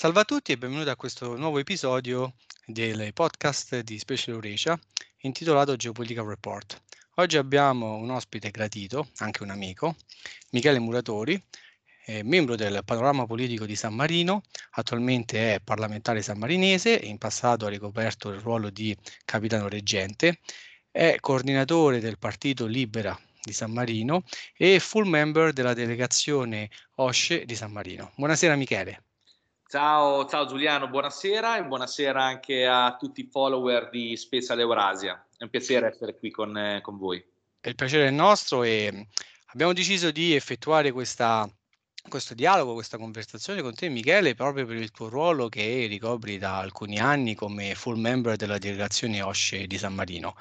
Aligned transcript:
Salve 0.00 0.20
a 0.20 0.24
tutti 0.24 0.52
e 0.52 0.56
benvenuti 0.56 0.88
a 0.88 0.96
questo 0.96 1.36
nuovo 1.36 1.58
episodio 1.58 2.32
del 2.64 3.12
podcast 3.12 3.80
di 3.80 3.98
Special 3.98 4.36
Eurasia 4.36 4.80
intitolato 5.18 5.76
Geopolitical 5.76 6.24
Report. 6.24 6.80
Oggi 7.16 7.36
abbiamo 7.36 7.96
un 7.96 8.08
ospite 8.08 8.50
gradito, 8.50 9.10
anche 9.18 9.42
un 9.42 9.50
amico, 9.50 9.96
Michele 10.52 10.78
Muratori, 10.78 11.38
eh, 12.06 12.22
membro 12.22 12.56
del 12.56 12.80
panorama 12.82 13.26
politico 13.26 13.66
di 13.66 13.76
San 13.76 13.94
Marino, 13.94 14.40
attualmente 14.70 15.56
è 15.56 15.60
parlamentare 15.60 16.22
sammarinese 16.22 16.98
e 16.98 17.06
in 17.06 17.18
passato 17.18 17.66
ha 17.66 17.68
ricoperto 17.68 18.30
il 18.30 18.40
ruolo 18.40 18.70
di 18.70 18.96
capitano 19.26 19.68
reggente, 19.68 20.38
è 20.90 21.16
coordinatore 21.20 22.00
del 22.00 22.16
partito 22.16 22.64
Libera 22.64 23.14
di 23.42 23.52
San 23.52 23.70
Marino 23.70 24.22
e 24.56 24.80
full 24.80 25.06
member 25.06 25.52
della 25.52 25.74
delegazione 25.74 26.70
OSCE 26.94 27.44
di 27.44 27.54
San 27.54 27.70
Marino. 27.70 28.12
Buonasera 28.16 28.56
Michele. 28.56 29.02
Ciao, 29.70 30.26
ciao 30.26 30.46
Giuliano, 30.46 30.88
buonasera 30.88 31.58
e 31.58 31.64
buonasera 31.64 32.20
anche 32.20 32.66
a 32.66 32.96
tutti 32.98 33.20
i 33.20 33.28
follower 33.30 33.88
di 33.88 34.16
Special 34.16 34.58
Eurasia. 34.58 35.24
È 35.36 35.44
un 35.44 35.48
piacere 35.48 35.86
essere 35.86 36.18
qui 36.18 36.32
con, 36.32 36.58
eh, 36.58 36.80
con 36.80 36.98
voi. 36.98 37.24
Il 37.60 37.76
piacere 37.76 38.08
è 38.08 38.10
nostro 38.10 38.64
e 38.64 39.06
abbiamo 39.52 39.72
deciso 39.72 40.10
di 40.10 40.34
effettuare 40.34 40.90
questa 40.90 41.48
questo 42.08 42.34
dialogo, 42.34 42.72
questa 42.72 42.96
conversazione 42.96 43.60
con 43.62 43.74
te 43.74 43.88
Michele, 43.88 44.34
proprio 44.34 44.66
per 44.66 44.76
il 44.76 44.90
tuo 44.90 45.08
ruolo 45.08 45.48
che 45.48 45.86
ricopri 45.86 46.38
da 46.38 46.58
alcuni 46.58 46.98
anni 46.98 47.34
come 47.34 47.74
full 47.74 47.98
member 47.98 48.36
della 48.36 48.58
delegazione 48.58 49.22
OSCE 49.22 49.66
di 49.66 49.78
San 49.78 49.94
Marino. 49.94 50.34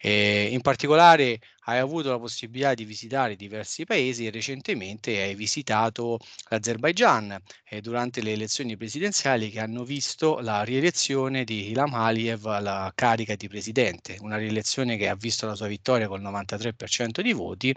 E 0.00 0.48
in 0.50 0.60
particolare 0.62 1.38
hai 1.64 1.78
avuto 1.78 2.10
la 2.10 2.18
possibilità 2.18 2.74
di 2.74 2.84
visitare 2.84 3.36
diversi 3.36 3.84
paesi 3.84 4.26
e 4.26 4.30
recentemente 4.30 5.20
hai 5.20 5.34
visitato 5.34 6.18
l'Azerbaigian 6.48 7.38
eh, 7.64 7.80
durante 7.80 8.22
le 8.22 8.32
elezioni 8.32 8.76
presidenziali 8.76 9.50
che 9.50 9.60
hanno 9.60 9.84
visto 9.84 10.40
la 10.40 10.62
rielezione 10.62 11.44
di 11.44 11.70
Ilham 11.70 11.94
Aliyev 11.94 12.46
alla 12.46 12.90
carica 12.94 13.34
di 13.36 13.48
presidente, 13.48 14.16
una 14.20 14.36
rielezione 14.36 14.96
che 14.96 15.08
ha 15.08 15.14
visto 15.14 15.46
la 15.46 15.54
sua 15.54 15.66
vittoria 15.68 16.08
col 16.08 16.22
93% 16.22 17.20
di 17.20 17.32
voti. 17.32 17.74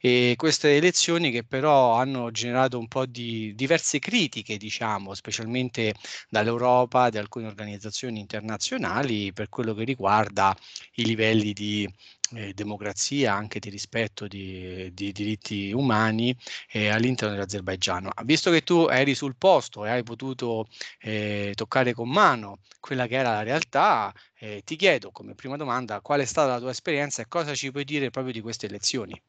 E 0.00 0.34
queste 0.36 0.76
elezioni 0.76 1.30
che 1.30 1.44
però 1.44 1.94
hanno 1.94 2.30
generato 2.30 2.78
un 2.78 2.88
po' 2.88 3.06
di 3.06 3.54
diverse 3.54 3.98
critiche, 3.98 4.56
diciamo, 4.56 5.14
specialmente 5.14 5.94
dall'Europa, 6.28 7.10
da 7.10 7.20
alcune 7.20 7.46
organizzazioni 7.46 8.20
internazionali 8.20 9.32
per 9.32 9.48
quello 9.48 9.74
che 9.74 9.84
riguarda 9.84 10.56
i 10.94 11.04
livelli 11.04 11.52
di 11.52 11.88
eh, 12.34 12.52
democrazia, 12.54 13.34
anche 13.34 13.58
di 13.58 13.70
rispetto 13.70 14.26
di, 14.26 14.92
di 14.92 15.12
diritti 15.12 15.72
umani 15.72 16.36
eh, 16.70 16.88
all'interno 16.88 17.34
dell'Azerbaigian. 17.34 18.10
Visto 18.24 18.50
che 18.50 18.62
tu 18.62 18.88
eri 18.90 19.14
sul 19.14 19.36
posto 19.36 19.84
e 19.84 19.90
hai 19.90 20.02
potuto 20.02 20.66
eh, 20.98 21.52
toccare 21.54 21.92
con 21.92 22.08
mano 22.08 22.58
quella 22.80 23.06
che 23.06 23.16
era 23.16 23.32
la 23.32 23.42
realtà, 23.42 24.12
eh, 24.38 24.62
ti 24.64 24.76
chiedo 24.76 25.10
come 25.10 25.34
prima 25.34 25.56
domanda 25.56 26.00
qual 26.00 26.20
è 26.20 26.24
stata 26.24 26.52
la 26.52 26.60
tua 26.60 26.70
esperienza 26.70 27.22
e 27.22 27.28
cosa 27.28 27.54
ci 27.54 27.70
puoi 27.70 27.84
dire 27.84 28.10
proprio 28.10 28.32
di 28.32 28.40
queste 28.40 28.66
elezioni. 28.66 29.20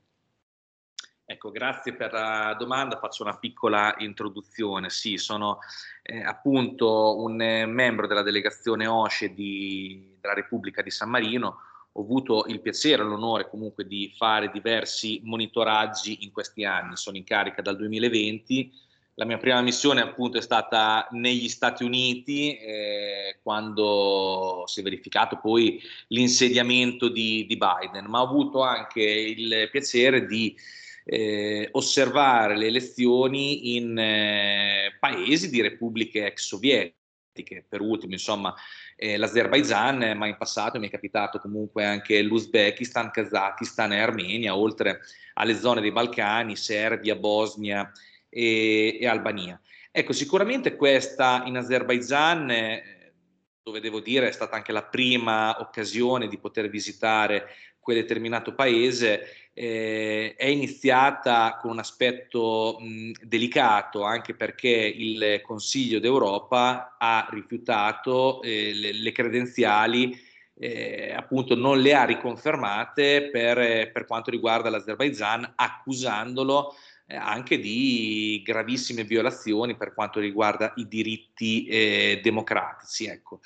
Ecco, 1.30 1.52
grazie 1.52 1.94
per 1.94 2.14
la 2.14 2.56
domanda, 2.58 3.00
faccio 3.00 3.24
una 3.24 3.38
piccola 3.38 3.94
introduzione. 3.98 4.90
Sì, 4.90 5.18
sono 5.18 5.60
eh, 6.02 6.24
appunto 6.24 7.22
un 7.22 7.42
eh, 7.42 7.66
membro 7.66 8.08
della 8.08 8.22
delegazione 8.22 8.88
OSCE 8.88 9.34
di, 9.34 10.16
della 10.22 10.34
Repubblica 10.34 10.82
di 10.82 10.90
San 10.90 11.10
Marino, 11.10 11.60
ho 11.98 12.02
avuto 12.02 12.46
il 12.48 12.62
piacere 12.62 13.02
e 13.02 13.06
l'onore 13.06 13.50
comunque 13.50 13.88
di 13.88 14.14
fare 14.16 14.52
diversi 14.52 15.20
monitoraggi 15.24 16.20
in 16.22 16.32
questi 16.32 16.64
anni, 16.64 16.96
sono 16.96 17.18
in 17.18 17.24
carica 17.24 17.64
dal 17.64 17.76
2020, 17.76 18.72
la 19.16 19.26
mia 19.26 19.40
prima 19.40 19.62
missione 19.62 20.02
appunto 20.02 20.38
è 20.38 20.42
stata 20.42 21.08
negli 21.12 21.50
Stati 21.50 21.84
Uniti 21.84 22.56
eh, 22.56 23.40
quando 23.42 24.62
si 24.68 24.80
è 24.82 24.84
verificato 24.84 25.40
poi 25.42 25.82
l'insediamento 26.10 27.10
di, 27.10 27.48
di, 27.48 27.58
Biden, 27.58 28.06
ma 28.06 28.22
ho 28.22 28.26
avuto 28.26 28.62
anche 28.62 29.02
il 29.02 29.70
piacere 29.72 30.28
di 30.28 30.56
eh, 31.04 31.68
osservare 31.72 32.56
le 32.56 32.68
elezioni 32.68 33.76
in 33.76 33.98
eh, 33.98 34.96
paesi 35.00 35.50
di 35.50 35.62
repubbliche 35.62 36.28
ex 36.28 36.46
sovietiche, 36.46 37.66
per 37.68 37.82
ultimo 37.82 38.14
insomma 38.14 38.54
eh, 39.00 39.16
l'Azerbaigian, 39.16 40.18
ma 40.18 40.26
in 40.26 40.38
passato 40.38 40.80
mi 40.80 40.88
è 40.88 40.92
capitato 40.92 41.40
comunque 41.40 41.86
anche 41.86 42.20
l'Uzbekistan, 42.24 43.12
Kazakistan 43.12 43.94
e 43.94 44.00
Armenia, 44.00 44.58
oltre 44.58 45.02
alle 45.36 45.56
zone 45.56 45.82
dei 45.82 45.92
Balcani, 45.92 46.56
Serbia, 46.56 47.16
Bosnia 47.16 47.90
e, 48.28 48.98
e 49.00 49.08
Albania. 49.08 49.62
Ecco, 49.92 50.14
sicuramente 50.14 50.76
questa 50.76 51.44
in 51.46 51.58
Azerbaigian, 51.58 52.50
eh, 52.50 53.14
dove 53.62 53.80
devo 53.80 54.00
dire 54.00 54.30
è 54.30 54.32
stata 54.32 54.56
anche 54.56 54.72
la 54.72 54.84
prima 54.84 55.60
occasione 55.60 56.28
di 56.28 56.40
poter 56.40 56.68
visitare 56.68 57.50
quel 57.80 57.98
determinato 57.98 58.56
paese, 58.56 59.47
eh, 59.60 60.36
è 60.38 60.46
iniziata 60.46 61.58
con 61.60 61.72
un 61.72 61.80
aspetto 61.80 62.78
mh, 62.80 63.12
delicato, 63.24 64.04
anche 64.04 64.36
perché 64.36 64.70
il 64.70 65.42
Consiglio 65.42 66.00
d'Europa 66.00 66.96
ha 67.00 67.28
rifiutato 67.32 68.44
eh, 68.44 68.72
le, 68.76 68.94
le, 68.94 69.12
credenziali, 69.12 70.16
eh, 70.54 71.12
appunto 71.12 71.56
non 71.56 71.80
le 71.80 71.96
ha 71.96 72.06
riconfermate 72.06 73.30
per, 73.32 73.92
per 73.92 74.06
quanto 74.06 74.30
riguarda 74.30 74.70
l'Azerbaigian, 74.70 75.54
accusandolo 75.56 76.76
eh, 77.08 77.16
anche 77.16 77.58
di 77.58 78.44
gravissime 78.46 79.06
violazioni 79.06 79.76
per 79.76 79.96
quanto 79.96 80.20
riguarda 80.20 80.72
i 80.76 80.88
diritti 80.88 81.66
eh, 81.66 82.20
democratici. 82.22 83.06
Ecco. 83.06 83.40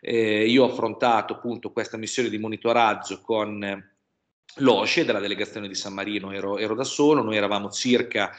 Eh, 0.00 0.46
io 0.46 0.64
ho 0.64 0.70
affrontato 0.70 1.34
appunto 1.34 1.72
questa 1.72 1.98
missione 1.98 2.30
di 2.30 2.38
monitoraggio 2.38 3.20
con 3.20 3.96
l'OSCE 4.58 5.04
della 5.04 5.20
delegazione 5.20 5.68
di 5.68 5.74
San 5.74 5.92
Marino, 5.92 6.32
ero, 6.32 6.58
ero 6.58 6.74
da 6.74 6.84
solo, 6.84 7.22
noi 7.22 7.36
eravamo 7.36 7.70
circa 7.70 8.34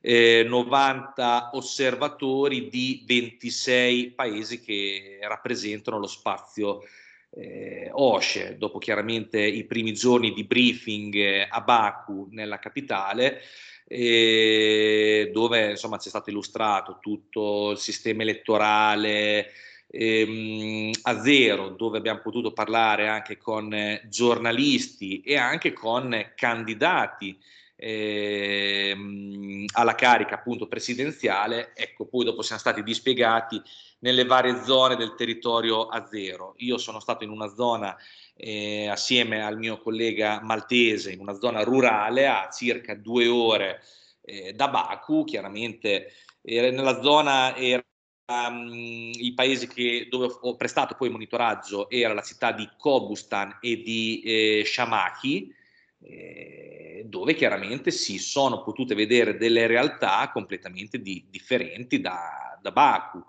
eh, 0.00 0.44
90 0.46 1.50
osservatori 1.54 2.68
di 2.68 3.04
26 3.06 4.10
paesi 4.10 4.60
che 4.60 5.18
rappresentano 5.22 5.98
lo 5.98 6.06
spazio 6.06 6.82
eh, 7.30 7.88
OSCE, 7.92 8.56
dopo 8.58 8.78
chiaramente 8.78 9.40
i 9.40 9.64
primi 9.64 9.94
giorni 9.94 10.32
di 10.32 10.44
briefing 10.44 11.14
eh, 11.14 11.46
a 11.48 11.60
Baku, 11.60 12.28
nella 12.30 12.58
capitale, 12.58 13.40
eh, 13.86 15.30
dove 15.32 15.70
insomma 15.70 15.98
c'è 15.98 16.08
stato 16.08 16.30
illustrato 16.30 16.98
tutto 17.00 17.72
il 17.72 17.78
sistema 17.78 18.22
elettorale, 18.22 19.50
ehm, 19.94 20.90
a 21.02 21.20
zero, 21.20 21.70
dove 21.70 21.98
abbiamo 21.98 22.20
potuto 22.20 22.52
parlare 22.52 23.08
anche 23.08 23.36
con 23.36 23.72
eh, 23.72 24.02
giornalisti 24.08 25.20
e 25.20 25.36
anche 25.36 25.72
con 25.72 26.32
candidati 26.34 27.38
ehm, 27.76 29.66
alla 29.74 29.94
carica 29.94 30.34
appunto 30.34 30.66
presidenziale, 30.66 31.72
ecco 31.74 32.06
poi 32.06 32.24
dopo 32.24 32.42
siamo 32.42 32.60
stati 32.60 32.82
dispiegati 32.82 33.60
nelle 34.00 34.24
varie 34.24 34.62
zone 34.64 34.96
del 34.96 35.14
territorio 35.14 35.86
a 35.86 36.06
zero. 36.06 36.54
Io 36.58 36.76
sono 36.78 37.00
stato 37.00 37.24
in 37.24 37.30
una 37.30 37.52
zona 37.54 37.96
eh, 38.36 38.88
assieme 38.88 39.42
al 39.44 39.58
mio 39.58 39.78
collega 39.80 40.40
maltese, 40.42 41.12
in 41.12 41.20
una 41.20 41.34
zona 41.34 41.62
rurale 41.62 42.26
a 42.26 42.50
circa 42.50 42.94
due 42.94 43.28
ore 43.28 43.82
eh, 44.22 44.52
da 44.52 44.68
Baku, 44.68 45.24
chiaramente 45.24 46.12
era 46.42 46.70
nella 46.70 47.00
zona 47.00 47.56
era 47.56 47.82
Um, 48.26 49.10
I 49.12 49.34
paesi 49.34 49.68
che, 49.68 50.06
dove 50.08 50.34
ho 50.40 50.56
prestato 50.56 50.94
poi 50.94 51.10
monitoraggio 51.10 51.90
era 51.90 52.14
la 52.14 52.22
città 52.22 52.52
di 52.52 52.66
Kobustan 52.78 53.58
e 53.60 53.82
di 53.82 54.22
eh, 54.24 54.64
Shamaki, 54.64 55.54
eh, 56.00 57.02
dove 57.06 57.34
chiaramente 57.34 57.90
si 57.90 58.18
sono 58.18 58.62
potute 58.62 58.94
vedere 58.94 59.36
delle 59.36 59.66
realtà 59.66 60.30
completamente 60.32 61.02
di, 61.02 61.26
differenti 61.28 62.00
da, 62.00 62.58
da 62.62 62.72
Baku. 62.72 63.22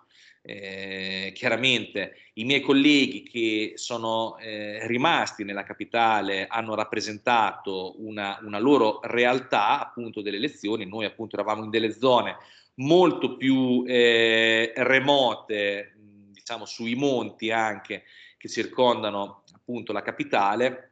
Eh, 0.48 1.32
chiaramente 1.36 2.16
i 2.34 2.46
miei 2.46 2.62
colleghi 2.62 3.24
che 3.24 3.74
sono 3.76 4.38
eh, 4.38 4.86
rimasti 4.88 5.44
nella 5.44 5.64
capitale 5.64 6.46
hanno 6.46 6.76
rappresentato 6.76 7.96
una, 8.06 8.38
una, 8.44 8.60
loro 8.60 9.00
realtà 9.02 9.80
appunto 9.80 10.22
delle 10.22 10.38
elezioni, 10.38 10.86
noi 10.86 11.06
appunto 11.06 11.36
eravamo 11.36 11.64
in 11.64 11.72
delle 11.72 11.92
zone 11.92 12.38
molto 12.76 13.38
più 13.38 13.84
eh, 13.88 14.74
remote, 14.76 15.96
diciamo 16.32 16.66
sui 16.66 16.96
monti 16.96 17.52
anche 17.52 18.04
che 18.38 18.50
circondano 18.50 19.44
appunto 19.54 19.94
la 19.94 20.02
capitale 20.02 20.92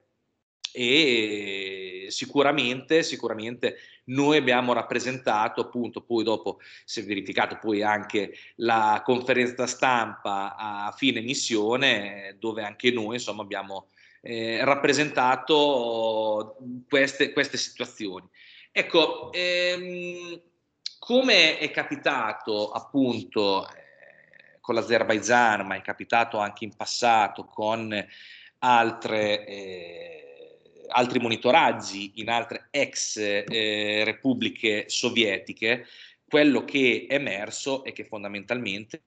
e 0.72 2.08
sicuramente, 2.10 3.04
sicuramente 3.04 3.78
noi 4.06 4.38
abbiamo 4.38 4.74
rappresentato 4.74 5.62
appunto 5.62 6.02
poi 6.02 6.24
dopo 6.24 6.60
si 6.84 7.02
è 7.02 7.04
verificato 7.06 7.60
poi 7.62 7.84
anche 7.84 8.34
la 8.56 9.02
conferenza 9.06 9.68
stampa 9.68 10.56
a 10.56 10.92
fine 10.98 11.22
missione 11.22 12.36
dove 12.40 12.64
anche 12.64 12.92
noi 12.92 13.16
insomma 13.16 13.44
abbiamo 13.44 13.90
eh, 14.22 14.64
rappresentato 14.66 16.58
queste, 16.90 17.32
queste 17.34 17.58
situazioni. 17.58 18.28
Ecco, 18.72 19.32
ehm, 19.32 20.42
come 21.04 21.58
è 21.58 21.70
capitato 21.70 22.72
appunto 22.72 23.68
eh, 23.68 24.58
con 24.62 24.74
l'Azerbaijan, 24.74 25.68
ma 25.68 25.76
è 25.76 25.82
capitato 25.82 26.38
anche 26.38 26.64
in 26.64 26.74
passato 26.78 27.44
con 27.44 27.94
altre, 28.60 29.46
eh, 29.46 30.60
altri 30.88 31.20
monitoraggi 31.20 32.14
in 32.22 32.30
altre 32.30 32.70
ex 32.72 33.18
eh, 33.18 34.04
repubbliche 34.06 34.86
sovietiche, 34.88 35.88
quello 36.26 36.64
che 36.64 37.06
è 37.10 37.16
emerso 37.16 37.84
è 37.84 37.92
che 37.92 38.06
fondamentalmente 38.06 39.04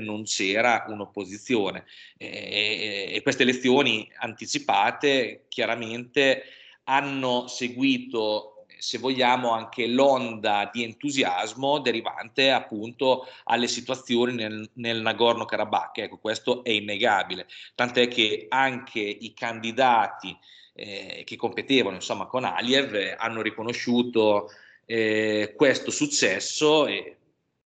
non 0.00 0.24
c'era 0.24 0.84
un'opposizione. 0.88 1.86
E, 2.18 3.08
e 3.10 3.22
queste 3.22 3.44
elezioni 3.44 4.06
anticipate 4.18 5.46
chiaramente 5.48 6.42
hanno 6.84 7.46
seguito 7.46 8.57
se 8.78 8.98
vogliamo, 8.98 9.50
anche 9.52 9.86
l'onda 9.86 10.70
di 10.72 10.82
entusiasmo 10.84 11.80
derivante 11.80 12.50
appunto 12.50 13.26
alle 13.44 13.68
situazioni 13.68 14.34
nel, 14.34 14.70
nel 14.74 15.00
Nagorno-Karabakh. 15.00 15.98
Ecco, 15.98 16.18
questo 16.18 16.64
è 16.64 16.70
innegabile, 16.70 17.46
tant'è 17.74 18.08
che 18.08 18.46
anche 18.48 19.00
i 19.00 19.34
candidati 19.34 20.36
eh, 20.74 21.22
che 21.26 21.36
competevano 21.36 21.96
insomma, 21.96 22.26
con 22.26 22.44
Aliev 22.44 23.16
hanno 23.18 23.42
riconosciuto 23.42 24.48
eh, 24.84 25.54
questo 25.56 25.90
successo 25.90 26.86
e 26.86 27.16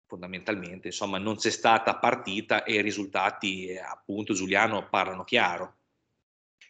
fondamentalmente 0.08 0.88
insomma, 0.88 1.18
non 1.18 1.36
c'è 1.36 1.50
stata 1.50 1.96
partita 1.96 2.64
e 2.64 2.76
i 2.76 2.82
risultati 2.82 3.66
eh, 3.68 3.80
appunto 3.80 4.34
Giuliano 4.34 4.88
parlano 4.90 5.24
chiaro. 5.24 5.76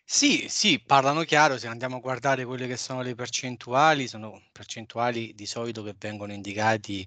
Sì, 0.06 0.46
sì, 0.50 0.80
parlano 0.86 1.24
chiaro, 1.24 1.58
se 1.58 1.68
andiamo 1.68 1.96
a 1.98 2.00
guardare 2.00 2.46
quelle 2.46 2.68
che 2.68 2.78
sono 2.78 3.02
le 3.02 3.16
percentuali, 3.16 4.08
sono 4.08 4.42
percentuali 4.52 5.34
di 5.34 5.46
solito 5.48 5.82
che 5.82 5.96
vengono 5.98 6.34
indicati 6.34 7.06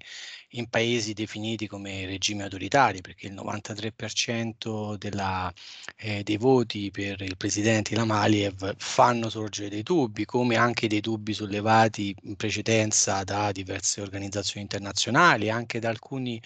in 0.51 0.67
paesi 0.67 1.13
definiti 1.13 1.67
come 1.67 2.05
regimi 2.05 2.41
autoritari, 2.41 2.99
perché 3.01 3.27
il 3.27 3.33
93% 3.33 4.97
della, 4.97 5.51
eh, 5.95 6.21
dei 6.23 6.37
voti 6.37 6.91
per 6.91 7.21
il 7.21 7.37
presidente 7.37 7.95
Lamaliev 7.95 8.75
fanno 8.77 9.29
sorgere 9.29 9.69
dei 9.69 9.83
dubbi, 9.83 10.25
come 10.25 10.55
anche 10.57 10.87
dei 10.87 10.99
dubbi 10.99 11.33
sollevati 11.33 12.13
in 12.23 12.35
precedenza 12.35 13.23
da 13.23 13.51
diverse 13.53 14.01
organizzazioni 14.01 14.61
internazionali, 14.63 15.49
anche 15.49 15.79
da 15.79 15.89
alcuni 15.89 16.41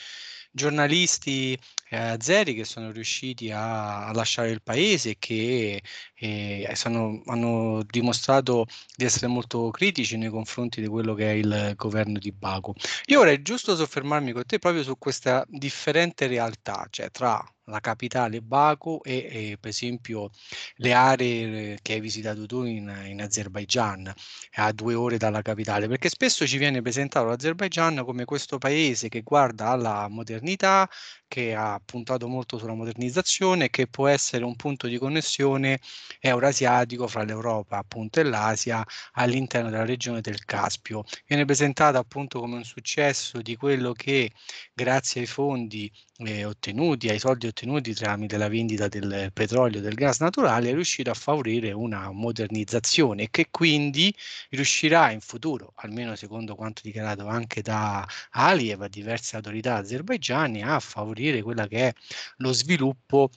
giornalisti 0.52 1.58
eh, 1.92 1.98
azeri 1.98 2.54
che 2.54 2.64
sono 2.64 2.92
riusciti 2.92 3.52
a, 3.52 4.08
a, 4.08 4.14
lasciare 4.14 4.50
il 4.50 4.62
paese 4.64 5.12
e 5.12 5.16
che 5.20 5.82
eh, 6.16 6.72
sono, 6.76 7.22
hanno 7.26 7.84
dimostrato 7.84 8.66
di 8.96 9.04
essere 9.06 9.28
molto 9.28 9.70
critici 9.72 10.16
nei 10.18 10.30
confronti 10.30 10.82
di 10.82 10.88
quello 10.88 11.14
che 11.14 11.32
è 11.32 11.34
il 11.34 11.74
governo 11.76 12.18
di 12.18 12.32
Baku. 12.32 12.74
Io 13.08 13.20
vorrei 13.20 13.42
giusto 13.42 13.76
soffermarmi 13.76 14.32
con 14.32 14.46
te 14.46 14.58
proprio 14.60 14.84
su 14.84 14.98
questa 14.98 15.46
differente 15.50 16.28
realtà, 16.28 16.88
cioè 16.90 17.12
tra 17.12 17.44
la 17.66 17.80
capitale 17.80 18.42
Baku 18.42 19.00
e, 19.04 19.52
e, 19.52 19.58
per 19.60 19.70
esempio 19.70 20.30
le 20.76 20.94
aree 20.94 21.80
che 21.82 21.94
hai 21.94 22.00
visitato 22.00 22.46
tu 22.46 22.64
in, 22.64 22.94
in 23.08 23.22
Azerbaigian 23.22 24.12
a 24.56 24.72
due 24.72 24.94
ore 24.94 25.18
dalla 25.18 25.42
capitale. 25.42 25.88
Perché 25.88 26.10
spesso 26.10 26.48
ci 26.48 26.58
viene 26.58 26.82
presentato 26.82 27.28
l'Azerbaigian 27.28 28.04
come 28.04 28.26
questo 28.26 28.58
paese 28.58 29.10
che 29.10 29.22
guarda 29.22 29.70
alla 29.70 30.08
modernità 30.10 30.90
che 31.28 31.56
ha 31.56 31.80
puntato 31.84 32.28
molto 32.28 32.58
sulla 32.58 32.74
modernizzazione 32.74 33.70
che 33.70 33.88
può 33.88 34.08
essere 34.08 34.44
un 34.44 34.56
punto 34.58 34.88
di 34.88 34.98
connessione 34.98 35.80
eurasiatico 36.20 37.08
fra 37.08 37.24
l'Europa 37.24 37.78
appunto 37.78 38.20
e 38.20 38.24
l'Asia 38.24 38.84
all'interno 39.14 39.70
della 39.70 39.86
regione 39.86 40.20
del 40.22 40.44
Caspio. 40.44 41.04
Viene 41.26 41.46
presentata 41.46 41.98
appunto 42.00 42.40
come 42.40 42.58
un 42.58 42.64
successo 42.66 43.42
di 43.42 43.56
quello 43.56 43.94
che 43.94 44.32
grazie 44.74 45.22
ai 45.22 45.28
fondi 45.28 45.90
eh, 46.26 46.46
ottenuti, 46.46 47.10
ai 47.10 47.20
soldi 47.20 47.48
ottenuti 47.48 47.94
tramite 47.94 48.38
la 48.38 48.48
vendita 48.48 48.88
del 48.88 49.32
petrolio 49.34 49.80
e 49.80 49.82
del 49.82 49.96
gas 49.96 50.20
naturale, 50.20 50.70
è 50.70 50.74
riuscito 50.74 51.10
a 51.10 51.14
favorire 51.14 51.72
una 51.72 52.12
modernizzazione 52.12 53.30
che 53.30 53.48
quindi 53.52 54.14
riuscirà 54.50 55.12
in 55.12 55.22
futuro, 55.22 55.74
almeno 55.76 56.16
secondo 56.16 56.56
quanto 56.56 56.82
dichiarato 56.84 57.28
anche 57.28 57.62
da 57.62 58.08
Aliyev 58.32 58.82
a 58.82 58.88
diverse 58.88 59.36
autorità 59.36 59.76
azerbaigiane, 59.76 60.62
a 60.64 60.80
favorire 60.80 61.42
quella 61.42 61.68
che 61.68 61.88
è 61.90 61.94
lo 62.38 62.52
sviluppo 62.54 63.30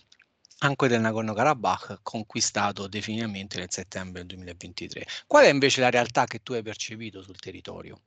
anche 0.59 0.89
del 0.89 1.01
Nagorno-Karabakh 1.01 2.01
conquistato 2.03 2.87
definitivamente 2.89 3.59
nel 3.59 3.71
settembre 3.71 4.25
2023. 4.25 5.07
Qual 5.27 5.45
è 5.45 5.49
invece 5.49 5.81
la 5.81 5.91
realtà 5.91 6.27
che 6.27 6.43
tu 6.43 6.53
hai 6.53 6.63
percepito 6.63 7.23
sul 7.23 7.39
territorio? 7.39 8.01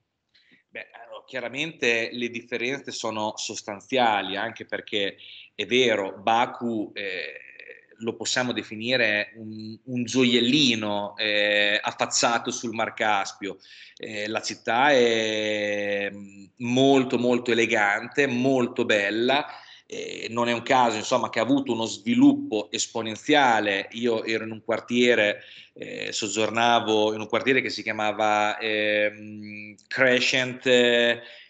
Beh, 0.69 0.87
chiaramente 1.27 2.09
le 2.13 2.29
differenze 2.29 2.91
sono 2.91 3.33
sostanziali, 3.35 4.37
anche 4.37 4.65
perché 4.65 5.17
è 5.53 5.65
vero, 5.65 6.17
Baku 6.17 6.91
eh, 6.93 7.41
lo 7.99 8.15
possiamo 8.15 8.53
definire 8.53 9.33
un, 9.35 9.77
un 9.85 10.03
gioiellino 10.03 11.15
eh, 11.17 11.79
affacciato 11.81 12.49
sul 12.51 12.73
Mar 12.73 12.93
Caspio. 12.93 13.57
Eh, 13.97 14.27
la 14.27 14.41
città 14.41 14.91
è 14.91 16.09
mm, 16.11 16.45
molto 16.57 17.17
molto 17.17 17.51
elegante, 17.51 18.25
molto 18.27 18.85
bella. 18.85 19.45
Eh, 19.89 20.27
non 20.31 20.49
è 20.49 20.51
un 20.51 20.63
caso 20.63 20.97
insomma, 20.97 21.29
che 21.29 21.39
ha 21.39 21.43
avuto 21.43 21.71
uno 21.71 21.85
sviluppo 21.85 22.69
esponenziale. 22.71 23.87
Io 23.91 24.23
ero 24.23 24.43
in 24.43 24.51
un 24.51 24.61
quartiere 24.63 25.43
eh, 25.73 26.11
soggiornavo 26.11 27.13
in 27.13 27.21
un 27.21 27.27
quartiere 27.27 27.61
che 27.61 27.69
si 27.69 27.83
chiamava 27.83 28.57
eh, 28.57 29.75
Crescent 29.87 30.65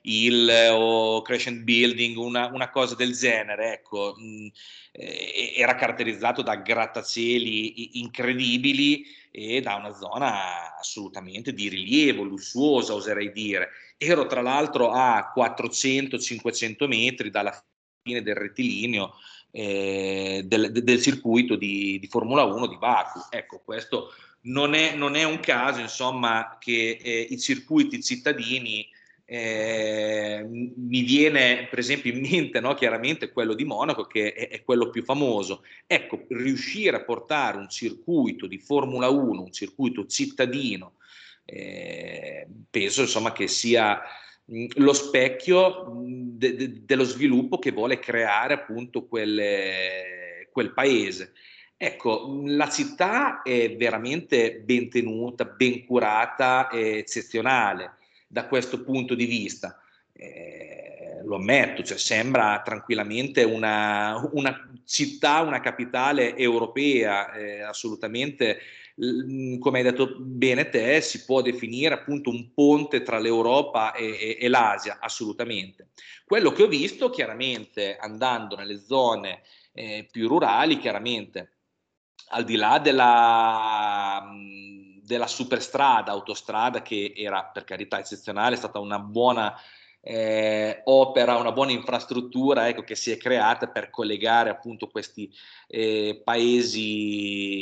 Hill 0.01 0.49
o 0.71 1.21
Crescent 1.21 1.63
Building, 1.63 2.17
una, 2.17 2.47
una 2.47 2.69
cosa 2.69 2.95
del 2.95 3.13
genere, 3.13 3.73
ecco, 3.73 4.15
mm, 4.19 4.47
eh, 4.91 5.53
era 5.55 5.75
caratterizzato 5.75 6.41
da 6.41 6.55
grattacieli 6.55 7.99
incredibili 7.99 9.05
e 9.31 9.61
da 9.61 9.75
una 9.75 9.93
zona 9.93 10.77
assolutamente 10.77 11.53
di 11.53 11.69
rilievo, 11.69 12.23
lussuosa 12.23 12.93
oserei 12.93 13.31
dire. 13.31 13.69
Ero 13.97 14.25
tra 14.27 14.41
l'altro 14.41 14.91
a 14.91 15.33
400-500 15.35 16.87
metri 16.87 17.29
dalla 17.29 17.51
fine 18.07 18.21
del 18.21 18.35
rettilineo 18.35 19.13
eh, 19.51 20.43
del, 20.45 20.71
del, 20.71 21.01
circuito 21.01 21.55
di, 21.55 21.99
di, 21.99 22.07
Formula 22.07 22.43
1 22.43 22.67
di 22.67 22.77
Baku. 22.77 23.19
Ecco, 23.29 23.61
questo 23.63 24.13
non 24.43 24.73
è, 24.73 24.95
non 24.95 25.15
è 25.15 25.23
un 25.23 25.39
caso, 25.39 25.81
insomma, 25.81 26.57
che 26.59 26.99
eh, 27.01 27.27
i 27.29 27.37
circuiti 27.37 28.01
cittadini 28.01 28.87
eh, 29.29 30.45
mi 30.47 31.01
viene 31.01 31.67
per 31.69 31.79
esempio 31.79 32.13
in 32.13 32.21
mente 32.21 32.61
no, 32.61 32.73
chiaramente 32.75 33.33
quello 33.33 33.55
di 33.55 33.65
Monaco 33.65 34.05
che 34.05 34.31
è, 34.31 34.47
è, 34.47 34.63
quello 34.63 34.89
più 34.89 35.03
famoso. 35.03 35.63
Ecco, 35.85 36.25
riuscire 36.29 36.95
a 36.95 37.03
portare 37.03 37.57
un 37.57 37.69
circuito 37.69 38.47
di 38.47 38.57
Formula 38.57 39.09
1, 39.09 39.41
un 39.41 39.51
circuito 39.51 40.05
cittadino, 40.05 40.93
eh, 41.43 42.47
penso 42.69 43.01
insomma 43.01 43.33
che 43.33 43.47
sia 43.47 44.01
lo 44.49 44.93
specchio 44.93 45.91
de, 46.03 46.55
de, 46.55 46.85
dello 46.85 47.03
sviluppo 47.03 47.59
che 47.59 47.71
vuole 47.71 47.99
creare 47.99 48.53
appunto 48.53 49.05
quelle, 49.05 50.49
quel 50.51 50.73
paese. 50.73 51.33
Ecco, 51.75 52.41
la 52.45 52.69
città 52.69 53.41
è 53.43 53.75
veramente 53.75 54.61
ben 54.61 54.89
tenuta, 54.89 55.45
ben 55.45 55.85
curata 55.85 56.69
e 56.69 56.97
eccezionale 56.97 57.97
da 58.27 58.47
questo 58.47 58.83
punto 58.83 59.13
di 59.13 59.25
vista. 59.25 59.79
Eh, 60.13 61.21
lo 61.23 61.35
ammetto, 61.35 61.83
cioè 61.83 61.97
sembra 61.97 62.61
tranquillamente 62.63 63.43
una, 63.43 64.27
una, 64.31 64.69
città, 64.85 65.41
una 65.41 65.59
capitale 65.59 66.35
europea, 66.35 67.33
eh, 67.33 67.61
assolutamente 67.61 68.59
come 69.59 69.77
hai 69.77 69.83
detto 69.83 70.15
bene 70.19 70.69
te, 70.69 71.01
si 71.01 71.23
può 71.23 71.41
definire 71.41 71.93
appunto 71.93 72.31
un 72.31 72.51
ponte 72.53 73.03
tra 73.03 73.19
l'Europa 73.19 73.93
e, 73.93 74.05
e, 74.05 74.37
e 74.39 74.47
l'Asia, 74.47 74.97
assolutamente. 74.99 75.89
Quello 76.25 76.51
che 76.51 76.63
ho 76.63 76.67
visto, 76.67 77.11
chiaramente, 77.11 77.95
andando 77.95 78.55
nelle 78.55 78.79
zone 78.79 79.43
eh, 79.73 80.07
più 80.11 80.27
rurali, 80.27 80.79
chiaramente, 80.79 81.57
al 82.29 82.43
di 82.43 82.55
là 82.55 82.79
della, 82.79 84.33
della 85.03 85.27
superstrada, 85.27 86.11
autostrada, 86.11 86.81
che 86.81 87.13
era 87.15 87.45
per 87.45 87.65
carità 87.65 87.99
eccezionale, 87.99 88.55
è 88.55 88.57
stata 88.57 88.79
una 88.79 88.99
buona 88.99 89.55
eh, 90.01 90.81
opera, 90.85 91.35
una 91.35 91.51
buona 91.51 91.71
infrastruttura 91.71 92.69
ecco, 92.69 92.83
che 92.83 92.95
si 92.95 93.11
è 93.11 93.17
creata 93.17 93.67
per 93.67 93.89
collegare 93.89 94.49
appunto 94.49 94.87
questi 94.87 95.29
eh, 95.67 96.21
paesi, 96.23 97.56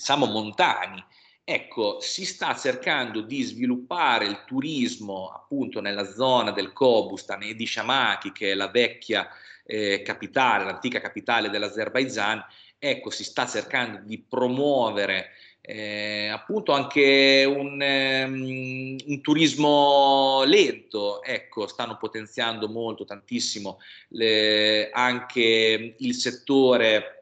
diciamo, 0.00 0.24
montani. 0.24 1.04
Ecco, 1.44 2.00
si 2.00 2.24
sta 2.24 2.56
cercando 2.56 3.20
di 3.20 3.42
sviluppare 3.42 4.24
il 4.24 4.44
turismo 4.46 5.28
appunto 5.28 5.80
nella 5.80 6.10
zona 6.10 6.52
del 6.52 6.72
Kobustan 6.72 7.42
e 7.42 7.54
di 7.54 7.66
Shamaki, 7.66 8.32
che 8.32 8.52
è 8.52 8.54
la 8.54 8.68
vecchia 8.68 9.28
eh, 9.64 10.00
capitale, 10.02 10.64
l'antica 10.64 11.00
capitale 11.00 11.50
dell'Azerbaijan. 11.50 12.42
Ecco, 12.78 13.10
si 13.10 13.24
sta 13.24 13.46
cercando 13.46 14.00
di 14.02 14.18
promuovere 14.26 15.32
eh, 15.60 16.28
appunto 16.28 16.72
anche 16.72 17.44
un, 17.46 17.78
um, 17.80 18.96
un, 19.06 19.20
turismo 19.20 20.42
lento, 20.44 21.22
ecco, 21.22 21.66
stanno 21.66 21.98
potenziando 21.98 22.68
molto, 22.68 23.04
tantissimo 23.04 23.78
le, 24.08 24.88
anche 24.90 25.94
il 25.98 26.14
settore 26.14 27.19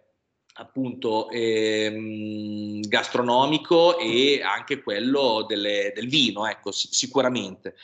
appunto 0.59 1.31
ehm, 1.31 2.81
gastronomico 2.81 3.99
e 3.99 4.43
anche 4.43 4.83
quello 4.83 5.45
delle, 5.47 5.93
del 5.95 6.09
vino, 6.09 6.47
ecco, 6.47 6.71
sicuramente. 6.73 7.77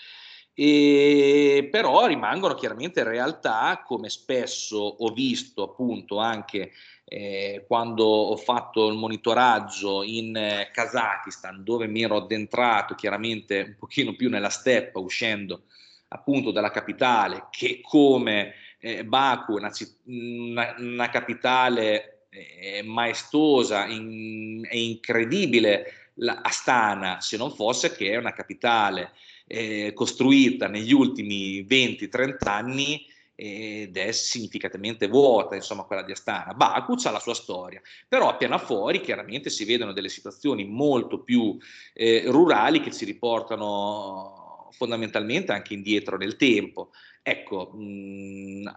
E, 0.57 1.69
però 1.71 2.07
rimangono 2.07 2.55
chiaramente 2.55 3.03
realtà, 3.03 3.83
come 3.85 4.09
spesso 4.09 4.77
ho 4.77 5.13
visto 5.13 5.65
appunto 5.65 6.19
anche 6.19 6.73
eh, 7.05 7.65
quando 7.67 8.05
ho 8.05 8.37
fatto 8.37 8.89
il 8.89 8.97
monitoraggio 8.97 10.03
in 10.03 10.37
eh, 10.37 10.71
Kazakistan, 10.73 11.63
dove 11.65 11.87
mi 11.87 12.03
ero 12.03 12.17
addentrato 12.17 12.95
chiaramente 12.95 13.63
un 13.63 13.77
pochino 13.79 14.15
più 14.15 14.31
nella 14.31 14.49
steppa, 14.49 14.99
uscendo 14.99 15.65
appunto 16.09 16.53
dalla 16.53 16.71
capitale, 16.71 17.49
che 17.51 17.81
come 17.83 18.55
eh, 18.79 19.05
Baku, 19.05 19.55
una, 19.55 19.73
una, 20.05 20.75
una 20.79 21.09
capitale 21.09 22.14
eh, 22.35 22.83
maestosa 22.83 23.87
in, 23.87 24.67
e 24.69 24.83
incredibile, 24.83 26.11
la 26.19 26.41
Astana, 26.43 27.21
se 27.21 27.37
non 27.37 27.51
fosse 27.51 27.95
che 27.95 28.13
è 28.13 28.17
una 28.17 28.33
capitale 28.33 29.13
eh, 29.47 29.93
costruita 29.95 30.69
negli 30.69 30.93
ultimi 30.93 31.63
20-30 31.63 32.37
anni 32.45 33.07
ed 33.37 33.97
è 33.97 34.13
significativamente 34.13 35.09
vuota, 35.09 35.57
insomma, 35.57 35.83
quella 35.83 36.03
di 36.03 36.13
Astana. 36.13 36.55
Baku 36.55 36.95
ha 37.03 37.11
la 37.11 37.19
sua 37.19 37.35
storia, 37.35 37.83
però 38.07 38.29
appena 38.29 38.59
fuori 38.59 39.01
chiaramente 39.01 39.51
si 39.51 39.65
vedono 39.65 39.93
delle 39.93 40.09
situazioni 40.09 40.65
molto 40.65 41.21
più 41.21 41.57
eh, 41.93 42.25
rurali 42.27 42.81
che 42.81 42.93
ci 42.93 43.05
riportano 43.05 44.69
fondamentalmente 44.71 45.53
anche 45.53 45.75
indietro 45.75 46.17
nel 46.17 46.37
tempo. 46.37 46.91
Ecco, 47.27 47.71
mh, 47.73 48.71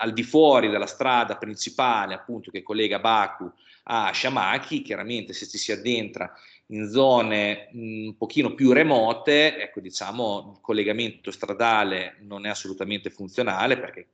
al 0.00 0.12
di 0.12 0.24
fuori 0.24 0.68
della 0.68 0.86
strada 0.86 1.36
principale, 1.36 2.14
appunto, 2.14 2.50
che 2.50 2.64
collega 2.64 2.98
Baku 2.98 3.48
a 3.84 4.10
Shamaki, 4.12 4.82
chiaramente 4.82 5.32
se 5.32 5.46
ci 5.46 5.56
si 5.56 5.70
addentra 5.70 6.32
in 6.66 6.90
zone 6.90 7.68
un 7.74 8.16
pochino 8.16 8.54
più 8.54 8.72
remote, 8.72 9.56
ecco, 9.56 9.78
diciamo, 9.78 10.54
il 10.56 10.60
collegamento 10.60 11.30
stradale 11.30 12.16
non 12.22 12.44
è 12.44 12.48
assolutamente 12.48 13.08
funzionale 13.08 13.78
perché 13.78 14.08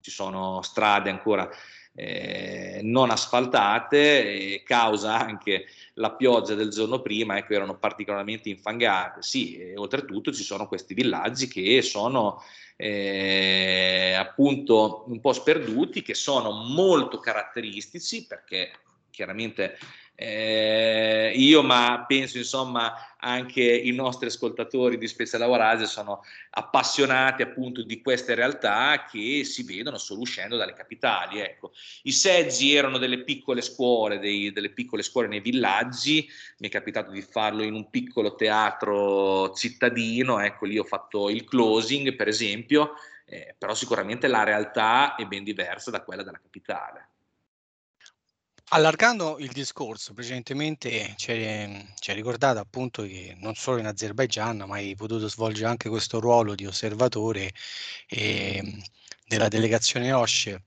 ci 0.00 0.10
sono 0.10 0.62
strade 0.62 1.10
ancora 1.10 1.46
eh, 2.00 2.78
non 2.84 3.10
asfaltate 3.10 4.52
e 4.54 4.62
causa 4.64 5.18
anche 5.18 5.66
la 5.94 6.12
pioggia 6.12 6.54
del 6.54 6.70
giorno 6.70 7.02
prima, 7.02 7.36
ecco, 7.36 7.54
erano 7.54 7.76
particolarmente 7.76 8.48
infangate. 8.48 9.20
Sì, 9.22 9.72
oltretutto 9.74 10.32
ci 10.32 10.44
sono 10.44 10.68
questi 10.68 10.94
villaggi 10.94 11.48
che 11.48 11.82
sono 11.82 12.40
eh, 12.76 14.14
appunto 14.16 15.06
un 15.08 15.20
po' 15.20 15.32
sperduti, 15.32 16.02
che 16.02 16.14
sono 16.14 16.52
molto 16.52 17.18
caratteristici 17.18 18.26
perché 18.26 18.70
chiaramente 19.10 19.76
eh, 20.20 21.32
io, 21.36 21.62
ma 21.62 22.04
penso 22.04 22.38
insomma 22.38 23.14
anche 23.18 23.62
i 23.62 23.92
nostri 23.92 24.26
ascoltatori 24.26 24.98
di 24.98 25.06
Special 25.06 25.38
Lavorage 25.38 25.86
sono 25.86 26.24
appassionati 26.50 27.42
appunto 27.42 27.84
di 27.84 28.02
queste 28.02 28.34
realtà 28.34 29.06
che 29.08 29.44
si 29.44 29.62
vedono 29.62 29.96
solo 29.96 30.22
uscendo 30.22 30.56
dalle 30.56 30.72
capitali. 30.72 31.38
Ecco. 31.38 31.70
I 32.02 32.10
seggi 32.10 32.74
erano 32.74 32.98
delle 32.98 33.22
piccole 33.22 33.60
scuole, 33.62 34.18
dei, 34.18 34.50
delle 34.50 34.70
piccole 34.70 35.02
scuole 35.02 35.28
nei 35.28 35.38
villaggi, 35.40 36.28
mi 36.58 36.66
è 36.66 36.70
capitato 36.70 37.12
di 37.12 37.22
farlo 37.22 37.62
in 37.62 37.74
un 37.74 37.88
piccolo 37.88 38.34
teatro 38.34 39.52
cittadino, 39.52 40.40
ecco 40.40 40.66
lì 40.66 40.78
ho 40.78 40.84
fatto 40.84 41.30
il 41.30 41.44
closing 41.44 42.16
per 42.16 42.26
esempio, 42.26 42.94
eh, 43.24 43.54
però 43.56 43.72
sicuramente 43.72 44.26
la 44.26 44.42
realtà 44.42 45.14
è 45.14 45.24
ben 45.26 45.44
diversa 45.44 45.92
da 45.92 46.02
quella 46.02 46.24
della 46.24 46.40
capitale. 46.40 47.10
Allargando 48.70 49.38
il 49.38 49.50
discorso, 49.50 50.12
precedentemente 50.12 51.14
ci 51.16 51.32
ci 51.98 52.10
hai 52.10 52.16
ricordato 52.16 52.58
appunto 52.58 53.02
che 53.02 53.34
non 53.38 53.54
solo 53.54 53.78
in 53.78 53.86
Azerbaigian, 53.86 54.58
ma 54.66 54.76
hai 54.76 54.94
potuto 54.94 55.26
svolgere 55.28 55.68
anche 55.68 55.88
questo 55.88 56.20
ruolo 56.20 56.54
di 56.54 56.66
osservatore 56.66 57.52
eh, 58.08 58.82
della 59.26 59.48
delegazione 59.48 60.12
OSCE 60.12 60.64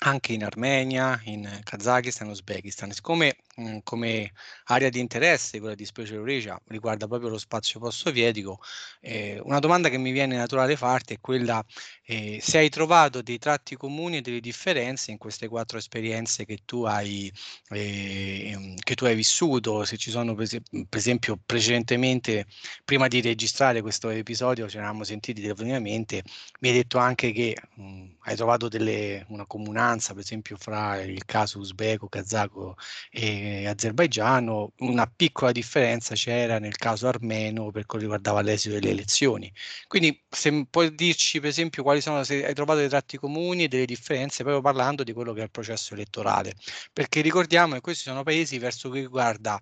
anche 0.00 0.32
in 0.34 0.44
Armenia, 0.44 1.20
in 1.24 1.60
Kazakistan, 1.62 2.28
Uzbekistan. 2.28 2.92
Siccome 2.92 3.36
mh, 3.58 3.78
come 3.82 4.32
area 4.64 4.88
di 4.88 5.00
interesse 5.00 5.58
quella 5.58 5.74
di 5.74 5.84
Special 5.84 6.18
Eurasia 6.18 6.60
riguarda 6.66 7.06
proprio 7.06 7.30
lo 7.30 7.38
spazio 7.38 7.80
post-sovietico, 7.80 8.60
eh, 9.00 9.40
una 9.42 9.58
domanda 9.58 9.88
che 9.88 9.98
mi 9.98 10.12
viene 10.12 10.36
naturale 10.36 10.76
farti 10.76 11.14
è 11.14 11.20
quella 11.20 11.64
eh, 12.04 12.38
se 12.40 12.58
hai 12.58 12.68
trovato 12.68 13.22
dei 13.22 13.38
tratti 13.38 13.76
comuni 13.76 14.18
e 14.18 14.20
delle 14.20 14.40
differenze 14.40 15.10
in 15.10 15.18
queste 15.18 15.48
quattro 15.48 15.78
esperienze 15.78 16.44
che 16.44 16.60
tu 16.64 16.84
hai, 16.84 17.30
eh, 17.70 18.74
che 18.78 18.94
tu 18.94 19.04
hai 19.04 19.14
vissuto, 19.14 19.84
se 19.84 19.96
ci 19.96 20.10
sono 20.10 20.34
per, 20.34 20.48
esempio 20.90 21.38
precedentemente, 21.44 22.46
prima 22.84 23.08
di 23.08 23.20
registrare 23.20 23.82
questo 23.82 24.08
episodio, 24.10 24.68
ci 24.68 24.76
eravamo 24.76 25.04
sentiti 25.04 25.40
telefonicamente, 25.42 26.22
mi 26.60 26.68
hai 26.68 26.74
detto 26.74 26.98
anche 26.98 27.32
che 27.32 27.56
mh, 27.74 28.06
hai 28.20 28.36
trovato 28.36 28.68
delle, 28.68 29.24
una 29.28 29.46
comunanza 29.46 30.12
per 30.14 30.22
esempio 30.22 30.56
fra 30.56 31.00
il 31.02 31.24
caso 31.24 31.58
uzbeko, 31.58 32.08
kazako 32.08 32.76
e 33.10 33.47
azerbaigiano, 33.66 34.72
una 34.78 35.06
piccola 35.06 35.52
differenza 35.52 36.14
c'era 36.14 36.58
nel 36.58 36.76
caso 36.76 37.08
armeno 37.08 37.70
per 37.70 37.86
quanto 37.86 38.06
riguardava 38.06 38.40
l'esito 38.40 38.74
delle 38.74 38.90
elezioni. 38.90 39.52
Quindi 39.86 40.24
se 40.28 40.66
puoi 40.70 40.94
dirci 40.94 41.40
per 41.40 41.50
esempio 41.50 41.82
quali 41.82 42.00
sono, 42.00 42.24
se 42.24 42.44
hai 42.44 42.54
trovato 42.54 42.80
dei 42.80 42.88
tratti 42.88 43.16
comuni 43.16 43.64
e 43.64 43.68
delle 43.68 43.84
differenze 43.86 44.42
proprio 44.42 44.62
parlando 44.62 45.02
di 45.04 45.12
quello 45.12 45.32
che 45.32 45.40
è 45.40 45.44
il 45.44 45.50
processo 45.50 45.94
elettorale, 45.94 46.54
perché 46.92 47.20
ricordiamo 47.20 47.74
che 47.74 47.80
questi 47.80 48.04
sono 48.04 48.22
paesi 48.22 48.58
verso 48.58 48.88
cui 48.88 49.06
guarda 49.06 49.60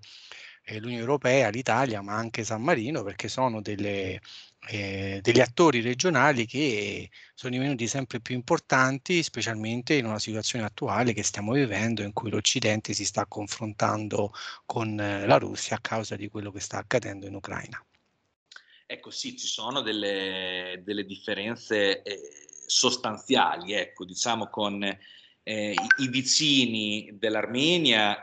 eh, 0.64 0.80
l'Unione 0.80 1.00
Europea, 1.00 1.48
l'Italia, 1.48 2.02
ma 2.02 2.14
anche 2.16 2.44
San 2.44 2.62
Marino, 2.62 3.02
perché 3.02 3.28
sono 3.28 3.60
delle, 3.62 4.20
eh, 4.68 5.20
degli 5.22 5.40
attori 5.40 5.80
regionali 5.80 6.46
che 6.46 7.10
sono 7.34 7.52
divenuti 7.52 7.86
sempre 7.86 8.20
più 8.20 8.34
importanti, 8.34 9.22
specialmente 9.22 9.94
in 9.94 10.06
una 10.06 10.18
situazione 10.18 10.64
attuale 10.64 11.12
che 11.12 11.22
stiamo 11.22 11.52
vivendo 11.52 12.02
in 12.02 12.12
cui 12.12 12.30
l'Occidente 12.30 12.92
si 12.92 13.04
sta 13.04 13.26
confrontando 13.26 14.32
con 14.64 14.98
eh, 14.98 15.26
la 15.26 15.38
Russia 15.38 15.76
a 15.76 15.80
causa 15.80 16.16
di 16.16 16.28
quello 16.28 16.50
che 16.50 16.60
sta 16.60 16.78
accadendo 16.78 17.26
in 17.26 17.34
Ucraina. 17.34 17.84
Ecco 18.86 19.10
sì, 19.10 19.36
ci 19.36 19.46
sono 19.46 19.82
delle, 19.82 20.80
delle 20.84 21.04
differenze 21.04 22.02
eh, 22.02 22.20
sostanziali, 22.66 23.72
ecco, 23.72 24.04
diciamo 24.04 24.48
con 24.48 24.82
eh, 24.82 25.74
i, 25.98 26.08
vicini 26.08 27.10
dell'Armenia 27.18 28.20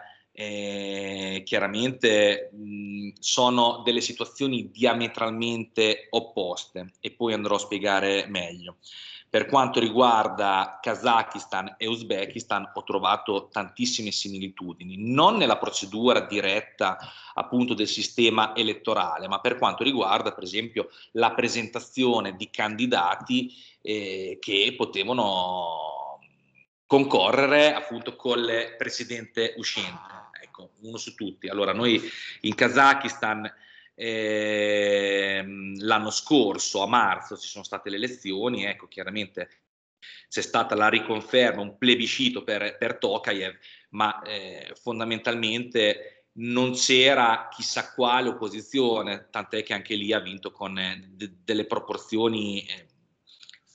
chiaramente 1.44 2.50
mh, 2.52 2.83
sono 3.20 3.82
delle 3.84 4.02
situazioni 4.02 4.72
diametralmente 4.72 6.08
opposte 6.12 6.94
e 7.00 7.12
poi 7.12 7.34
andrò 7.34 7.56
a 7.56 7.60
spiegare 7.60 8.26
meglio. 8.28 8.78
Per 9.34 9.48
quanto 9.48 9.80
riguarda 9.80 10.78
Kazakistan 10.80 11.74
e 11.80 11.88
Uzbekistan 11.88 12.70
ho 12.72 12.84
trovato 12.84 13.50
tantissime 13.52 14.12
similitudini, 14.12 15.12
non 15.12 15.38
nella 15.38 15.58
procedura 15.58 16.20
diretta 16.20 17.00
appunto 17.34 17.74
del 17.74 17.88
sistema 17.88 18.56
elettorale, 18.56 19.28
ma 19.28 19.40
per 19.40 19.58
quanto 19.58 19.84
riguarda 19.84 20.34
per 20.34 20.44
esempio 20.44 20.90
la 21.14 21.34
presentazione 21.34 22.36
di 22.36 22.52
candidati 22.52 23.52
eh, 23.82 24.38
che 24.40 24.76
potevano 24.78 26.20
concorrere 26.86 27.74
appunto 27.74 28.16
col 28.16 28.76
presidente 28.78 29.56
uscente 29.58 30.23
ecco, 30.54 30.74
uno 30.82 30.98
su 30.98 31.16
tutti. 31.16 31.50
Allora, 31.50 31.74
noi 31.74 32.00
in 32.42 32.54
Kazakistan 32.54 33.52
eh, 33.96 35.44
l'anno 35.80 36.12
scorso, 36.12 36.84
a 36.84 36.88
marzo, 36.88 37.36
ci 37.38 37.48
sono 37.48 37.64
state 37.64 37.90
le 37.90 37.96
elezioni, 37.96 38.66
ecco, 38.66 38.88
chiaramente 38.88 39.50
c'è 40.30 40.42
stata 40.42 40.76
la 40.76 40.90
riconferma, 40.90 41.62
un 41.62 41.78
plebiscito 41.78 42.44
per, 42.44 42.78
per 42.78 42.98
Tokayev, 42.98 43.58
ma 43.90 44.22
eh, 44.22 44.74
fondamentalmente 44.80 46.28
non 46.36 46.74
c'era 46.74 47.48
chissà 47.52 47.94
quale 47.94 48.30
opposizione, 48.30 49.28
tant'è 49.30 49.64
che 49.64 49.74
anche 49.74 49.96
lì 49.96 50.14
ha 50.14 50.20
vinto 50.20 50.52
con 50.52 50.78
eh, 50.78 51.04
de- 51.08 51.38
delle 51.44 51.66
proporzioni 51.66 52.66
eh, 52.66 52.88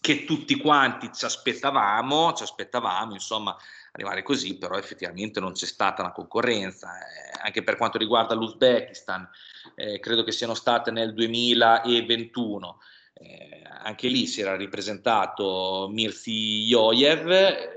che 0.00 0.24
tutti 0.24 0.56
quanti 0.56 1.10
ci 1.12 1.24
aspettavamo, 1.24 2.32
ci 2.32 2.42
aspettavamo, 2.42 3.14
insomma, 3.14 3.56
arrivare 3.98 4.22
così, 4.22 4.56
però 4.56 4.76
effettivamente 4.78 5.40
non 5.40 5.52
c'è 5.52 5.66
stata 5.66 6.02
una 6.02 6.12
concorrenza. 6.12 6.88
Eh, 6.98 7.38
anche 7.42 7.62
per 7.62 7.76
quanto 7.76 7.98
riguarda 7.98 8.34
l'Uzbekistan, 8.34 9.28
eh, 9.74 9.98
credo 9.98 10.22
che 10.22 10.32
siano 10.32 10.54
state 10.54 10.90
nel 10.90 11.12
2021. 11.14 12.80
Eh, 13.14 13.62
anche 13.80 14.06
lì 14.08 14.26
si 14.26 14.40
era 14.40 14.56
ripresentato 14.56 15.88
Mirzi 15.90 16.62
Yoyev, 16.62 17.30
eh, 17.30 17.76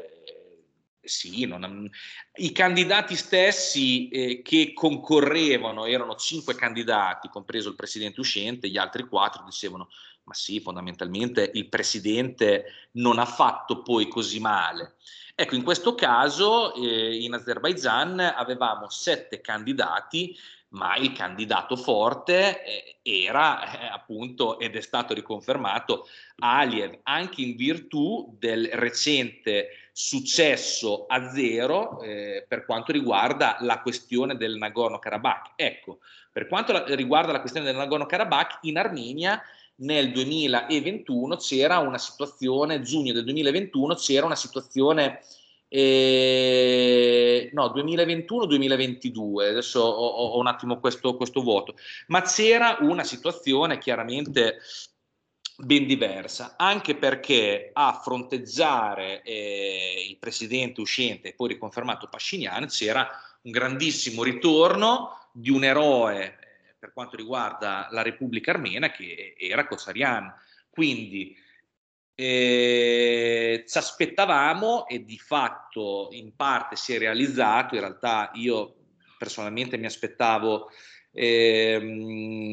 Sì, 1.03 1.45
non, 1.45 1.89
i 2.35 2.51
candidati 2.51 3.15
stessi 3.15 4.07
eh, 4.09 4.41
che 4.43 4.71
concorrevano 4.73 5.87
erano 5.87 6.15
cinque 6.15 6.53
candidati, 6.53 7.27
compreso 7.27 7.69
il 7.69 7.75
presidente 7.75 8.19
uscente, 8.19 8.69
gli 8.69 8.77
altri 8.77 9.07
quattro 9.07 9.43
dicevano 9.43 9.89
ma 10.23 10.33
sì, 10.33 10.59
fondamentalmente 10.59 11.49
il 11.53 11.69
presidente 11.69 12.65
non 12.93 13.19
ha 13.19 13.25
fatto 13.25 13.81
poi 13.81 14.07
così 14.07 14.39
male. 14.39 14.95
Ecco, 15.35 15.55
in 15.55 15.63
questo 15.63 15.95
caso 15.95 16.73
eh, 16.75 17.23
in 17.23 17.33
Azerbaigian 17.33 18.19
avevamo 18.19 18.89
sette 18.89 19.41
candidati 19.41 20.37
ma 20.71 20.95
il 20.95 21.11
candidato 21.11 21.75
forte 21.75 22.63
eh, 22.63 22.99
era 23.01 23.79
eh, 23.79 23.87
appunto 23.87 24.59
ed 24.59 24.75
è 24.75 24.81
stato 24.81 25.13
riconfermato 25.13 26.07
Aliev 26.39 26.99
anche 27.03 27.41
in 27.41 27.55
virtù 27.55 28.35
del 28.37 28.69
recente 28.73 29.69
successo 29.91 31.05
a 31.07 31.29
zero 31.29 32.01
eh, 32.01 32.45
per 32.47 32.65
quanto 32.65 32.91
riguarda 32.91 33.57
la 33.59 33.81
questione 33.81 34.37
del 34.37 34.55
Nagorno-Karabakh. 34.55 35.53
Ecco, 35.55 35.99
per 36.31 36.47
quanto 36.47 36.85
riguarda 36.95 37.33
la 37.33 37.41
questione 37.41 37.67
del 37.67 37.75
Nagorno-Karabakh, 37.75 38.59
in 38.61 38.77
Armenia 38.77 39.41
nel 39.81 40.11
2021 40.11 41.35
c'era 41.37 41.79
una 41.79 41.97
situazione, 41.97 42.81
giugno 42.81 43.13
del 43.13 43.23
2021 43.23 43.95
c'era 43.95 44.25
una 44.25 44.35
situazione 44.35 45.21
eh, 45.73 47.49
no, 47.53 47.67
2021-2022, 47.67 49.49
adesso 49.49 49.79
ho, 49.79 50.07
ho, 50.07 50.37
un 50.37 50.47
attimo 50.47 50.81
questo, 50.81 51.15
questo 51.15 51.41
vuoto, 51.41 51.75
ma 52.07 52.21
c'era 52.23 52.77
una 52.81 53.05
situazione 53.05 53.77
chiaramente 53.77 54.57
ben 55.55 55.85
diversa, 55.85 56.55
anche 56.57 56.95
perché 56.95 57.69
a 57.71 58.01
fronteggiare 58.03 59.21
eh, 59.21 60.05
il 60.09 60.17
presidente 60.17 60.81
uscente 60.81 61.29
e 61.29 61.33
poi 61.35 61.49
riconfermato 61.49 62.09
Pascinian 62.09 62.67
c'era 62.67 63.07
un 63.43 63.51
grandissimo 63.51 64.23
ritorno 64.23 65.29
di 65.31 65.51
un 65.51 65.63
eroe 65.63 66.40
per 66.81 66.91
quanto 66.93 67.15
riguarda 67.15 67.87
la 67.91 68.01
Repubblica 68.01 68.49
Armena 68.49 68.89
che 68.89 69.35
era 69.37 69.67
Kossarian. 69.67 70.33
Quindi 70.67 71.37
eh, 72.15 73.63
ci 73.67 73.77
aspettavamo 73.77 74.87
e 74.87 75.05
di 75.05 75.19
fatto 75.19 76.07
in 76.13 76.35
parte 76.35 76.75
si 76.75 76.95
è 76.95 76.97
realizzato, 76.97 77.75
in 77.75 77.81
realtà 77.81 78.31
io 78.33 78.77
personalmente 79.15 79.77
mi 79.77 79.85
aspettavo 79.85 80.71
ehm, 81.11 82.51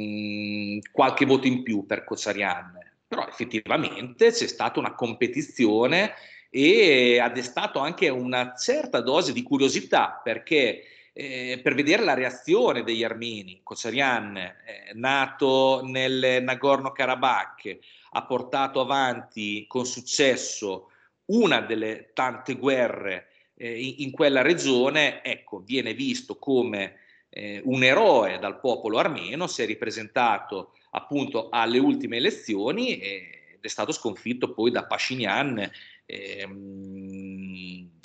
qualche 0.93 1.25
voto 1.25 1.47
in 1.47 1.63
più 1.63 1.87
per 1.87 2.05
Kossarian, 2.05 2.79
però 3.09 3.27
effettivamente 3.27 4.31
c'è 4.31 4.47
stata 4.47 4.79
una 4.79 4.93
competizione 4.95 6.13
e 6.51 7.19
ha 7.19 7.31
destato 7.31 7.79
anche 7.79 8.11
una 8.11 8.55
certa 8.55 9.01
dose 9.01 9.33
di 9.33 9.43
curiosità 9.43 10.21
perché 10.23 10.83
eh, 11.21 11.59
per 11.61 11.75
vedere 11.75 12.05
la 12.05 12.15
reazione 12.15 12.85
degli 12.85 13.03
armeni, 13.03 13.59
Kossarian, 13.65 14.37
eh, 14.37 14.55
nato 14.95 15.81
nel 15.83 16.45
Nagorno-Karabakh, 16.45 17.79
ha 18.11 18.25
portato 18.25 18.81
avanti 18.81 19.67
con 19.67 19.85
successo 19.85 20.93
una 21.27 21.61
delle 21.61 22.13
tante 22.15 22.55
guerre 22.55 23.31
eh, 23.57 23.83
in, 23.83 23.95
in, 23.99 24.11
quella 24.13 24.43
regione, 24.43 25.25
ecco, 25.25 25.59
viene 25.59 25.93
visto 25.93 26.37
come 26.37 26.99
eh, 27.31 27.63
un 27.65 27.83
eroe 27.83 28.39
dal 28.39 28.61
popolo 28.61 28.99
armeno, 28.99 29.49
si 29.49 29.63
è 29.63 29.67
ripresentato 29.67 30.75
appunto 30.91 31.49
alle 31.51 31.79
ultime 31.79 32.19
elezioni 32.19 32.97
ed 32.97 33.59
è 33.61 33.69
stato 33.69 33.91
sconfitto 33.91 34.53
poi 34.53 34.71
da 34.71 34.85
Pashinyan 34.85 35.69
ehm, 36.07 37.48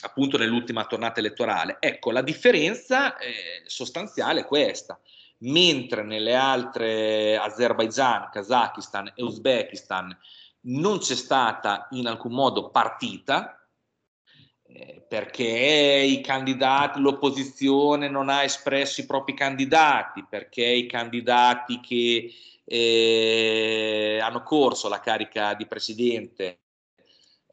appunto 0.03 0.37
nell'ultima 0.37 0.85
tornata 0.85 1.19
elettorale. 1.19 1.77
Ecco, 1.79 2.11
la 2.11 2.21
differenza 2.21 3.17
eh, 3.17 3.63
sostanziale 3.65 4.41
è 4.41 4.45
questa 4.45 4.99
mentre 5.43 6.03
nelle 6.03 6.35
altre 6.35 7.37
Azerbaijan, 7.37 8.29
Kazakistan 8.31 9.11
e 9.15 9.23
Uzbekistan 9.23 10.17
non 10.65 10.99
c'è 10.99 11.15
stata 11.15 11.87
in 11.91 12.07
alcun 12.07 12.31
modo 12.31 12.69
partita, 12.69 13.67
eh, 14.65 15.05
perché 15.07 15.43
i 15.45 16.21
candidati, 16.21 16.99
l'opposizione 17.01 18.07
non 18.07 18.29
ha 18.29 18.43
espresso 18.43 19.01
i 19.01 19.05
propri 19.05 19.33
candidati, 19.33 20.25
perché 20.29 20.65
i 20.65 20.87
candidati 20.87 21.81
che 21.81 22.33
eh, 22.63 24.19
hanno 24.21 24.43
corso 24.43 24.87
la 24.87 25.01
carica 25.01 25.53
di 25.53 25.67
presidente 25.67 26.59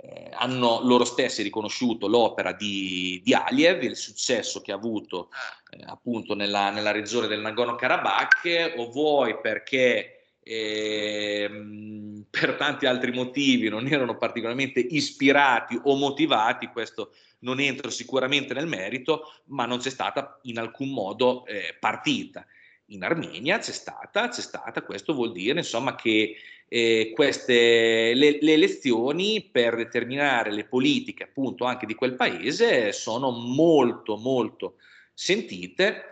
eh, 0.02 0.30
hanno 0.32 0.80
loro 0.82 1.04
stessi 1.04 1.42
riconosciuto 1.42 2.08
l'opera 2.08 2.52
di, 2.52 3.20
di 3.22 3.34
Aliev, 3.34 3.82
il 3.82 3.96
successo 3.96 4.62
che 4.62 4.72
ha 4.72 4.76
avuto 4.76 5.28
ah. 5.30 5.76
eh, 5.76 5.84
appunto 5.86 6.34
nella, 6.34 6.70
nella, 6.70 6.90
regione 6.90 7.26
del 7.26 7.40
Nagorno-Karabakh, 7.40 8.74
o 8.76 8.90
vuoi 8.90 9.38
perché 9.40 10.36
eh, 10.42 11.50
per 12.30 12.54
tanti 12.54 12.86
altri 12.86 13.12
motivi 13.12 13.68
non 13.68 13.86
erano 13.86 14.16
particolarmente 14.16 14.80
ispirati 14.80 15.78
o 15.82 15.94
motivati, 15.96 16.68
questo 16.68 17.12
non 17.40 17.60
entro 17.60 17.90
sicuramente 17.90 18.54
nel 18.54 18.66
merito, 18.66 19.32
ma 19.46 19.66
non 19.66 19.78
c'è 19.78 19.90
stata 19.90 20.38
in 20.42 20.58
alcun 20.58 20.90
modo 20.90 21.44
eh, 21.44 21.76
partita. 21.78 22.46
In 22.90 23.04
Armenia 23.04 23.58
c'è 23.58 23.72
stata, 23.72 24.28
c'è 24.28 24.40
stata, 24.40 24.82
questo 24.82 25.14
vuol 25.14 25.32
dire 25.32 25.58
insomma 25.58 25.94
che 25.94 26.36
eh, 26.66 27.12
queste, 27.14 28.14
le, 28.14 28.38
le, 28.40 28.52
elezioni 28.52 29.48
per 29.50 29.76
determinare 29.76 30.52
le 30.52 30.64
politiche 30.64 31.24
appunto 31.24 31.64
anche 31.64 31.86
di 31.86 31.94
quel 31.94 32.14
paese 32.14 32.92
sono 32.92 33.30
molto 33.30 34.16
molto 34.16 34.76
sentite 35.12 36.06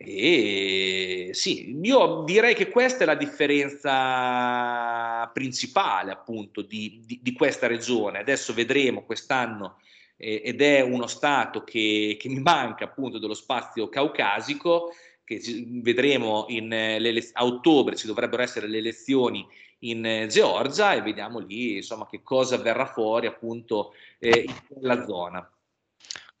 e 0.00 1.30
sì, 1.32 1.76
io 1.82 2.22
direi 2.24 2.54
che 2.54 2.68
questa 2.68 3.02
è 3.02 3.06
la 3.06 3.16
differenza 3.16 3.88
principale 5.32 6.12
appunto 6.12 6.62
di, 6.62 7.02
di, 7.04 7.18
di 7.20 7.32
questa 7.32 7.66
regione. 7.66 8.20
Adesso 8.20 8.54
vedremo 8.54 9.02
quest'anno 9.02 9.80
eh, 10.16 10.40
ed 10.44 10.62
è 10.62 10.82
uno 10.82 11.08
stato 11.08 11.64
che, 11.64 12.16
che 12.16 12.28
mi 12.28 12.38
manca 12.38 12.84
appunto 12.84 13.18
dello 13.18 13.34
spazio 13.34 13.88
caucasico 13.88 14.92
che 15.28 15.42
vedremo 15.82 16.46
in, 16.48 16.72
eh, 16.72 17.28
a 17.32 17.44
ottobre 17.44 17.96
ci 17.96 18.06
dovrebbero 18.06 18.42
essere 18.42 18.66
le 18.66 18.78
elezioni 18.78 19.46
in 19.80 20.04
eh, 20.06 20.26
Georgia 20.26 20.94
e 20.94 21.02
vediamo 21.02 21.38
lì 21.38 21.76
insomma 21.76 22.06
che 22.06 22.22
cosa 22.22 22.56
verrà 22.56 22.86
fuori 22.86 23.26
appunto 23.26 23.92
eh, 24.18 24.46
in 24.46 24.54
quella 24.66 25.04
zona. 25.04 25.52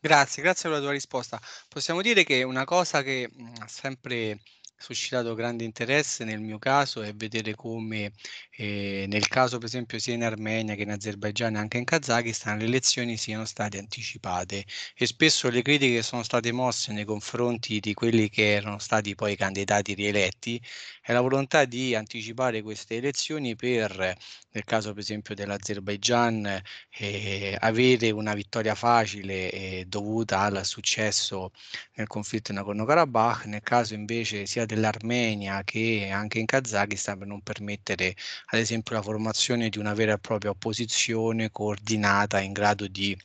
Grazie, 0.00 0.42
grazie 0.42 0.70
per 0.70 0.78
la 0.78 0.84
tua 0.84 0.92
risposta. 0.92 1.38
Possiamo 1.68 2.00
dire 2.00 2.24
che 2.24 2.44
una 2.44 2.64
cosa 2.64 3.02
che 3.02 3.28
sempre 3.66 4.38
suscitato 4.78 5.34
grande 5.34 5.64
interesse 5.64 6.24
nel 6.24 6.40
mio 6.40 6.58
caso 6.58 7.02
è 7.02 7.12
vedere 7.12 7.54
come 7.56 8.12
eh, 8.50 9.06
nel 9.08 9.26
caso 9.26 9.58
per 9.58 9.66
esempio 9.66 9.98
sia 9.98 10.14
in 10.14 10.22
Armenia 10.22 10.76
che 10.76 10.82
in 10.82 10.90
Azerbaigian 10.90 11.56
e 11.56 11.58
anche 11.58 11.78
in 11.78 11.84
Kazakistan 11.84 12.58
le 12.58 12.64
elezioni 12.64 13.16
siano 13.16 13.44
state 13.44 13.78
anticipate 13.78 14.64
e 14.94 15.06
spesso 15.06 15.50
le 15.50 15.62
critiche 15.62 16.02
sono 16.02 16.22
state 16.22 16.52
mosse 16.52 16.92
nei 16.92 17.04
confronti 17.04 17.80
di 17.80 17.92
quelli 17.92 18.28
che 18.28 18.52
erano 18.52 18.78
stati 18.78 19.14
poi 19.16 19.34
candidati 19.36 19.94
rieletti 19.94 20.62
è 21.02 21.12
la 21.12 21.20
volontà 21.20 21.64
di 21.64 21.94
anticipare 21.96 22.62
queste 22.62 22.96
elezioni 22.96 23.56
per 23.56 24.16
nel 24.50 24.64
caso 24.64 24.92
per 24.92 25.02
esempio 25.02 25.34
dell'Azerbaigian 25.34 26.62
eh, 26.98 27.56
avere 27.58 28.10
una 28.10 28.34
vittoria 28.34 28.74
facile 28.74 29.50
eh, 29.50 29.84
dovuta 29.88 30.40
al 30.40 30.64
successo 30.64 31.50
nel 31.94 32.06
conflitto 32.06 32.52
in 32.52 32.58
Nagorno-Karabakh 32.58 33.44
nel 33.46 33.62
caso 33.62 33.94
invece 33.94 34.46
sia 34.46 34.66
dell'Armenia 34.68 35.64
che 35.64 36.10
anche 36.12 36.38
in 36.38 36.46
Kazakistan 36.46 37.18
per 37.18 37.26
non 37.26 37.42
permettere 37.42 38.14
ad 38.46 38.60
esempio 38.60 38.94
la 38.94 39.02
formazione 39.02 39.68
di 39.68 39.78
una 39.78 39.94
vera 39.94 40.14
e 40.14 40.18
propria 40.18 40.50
opposizione 40.50 41.50
coordinata 41.50 42.40
in 42.40 42.52
grado 42.52 42.86
di 42.86 43.16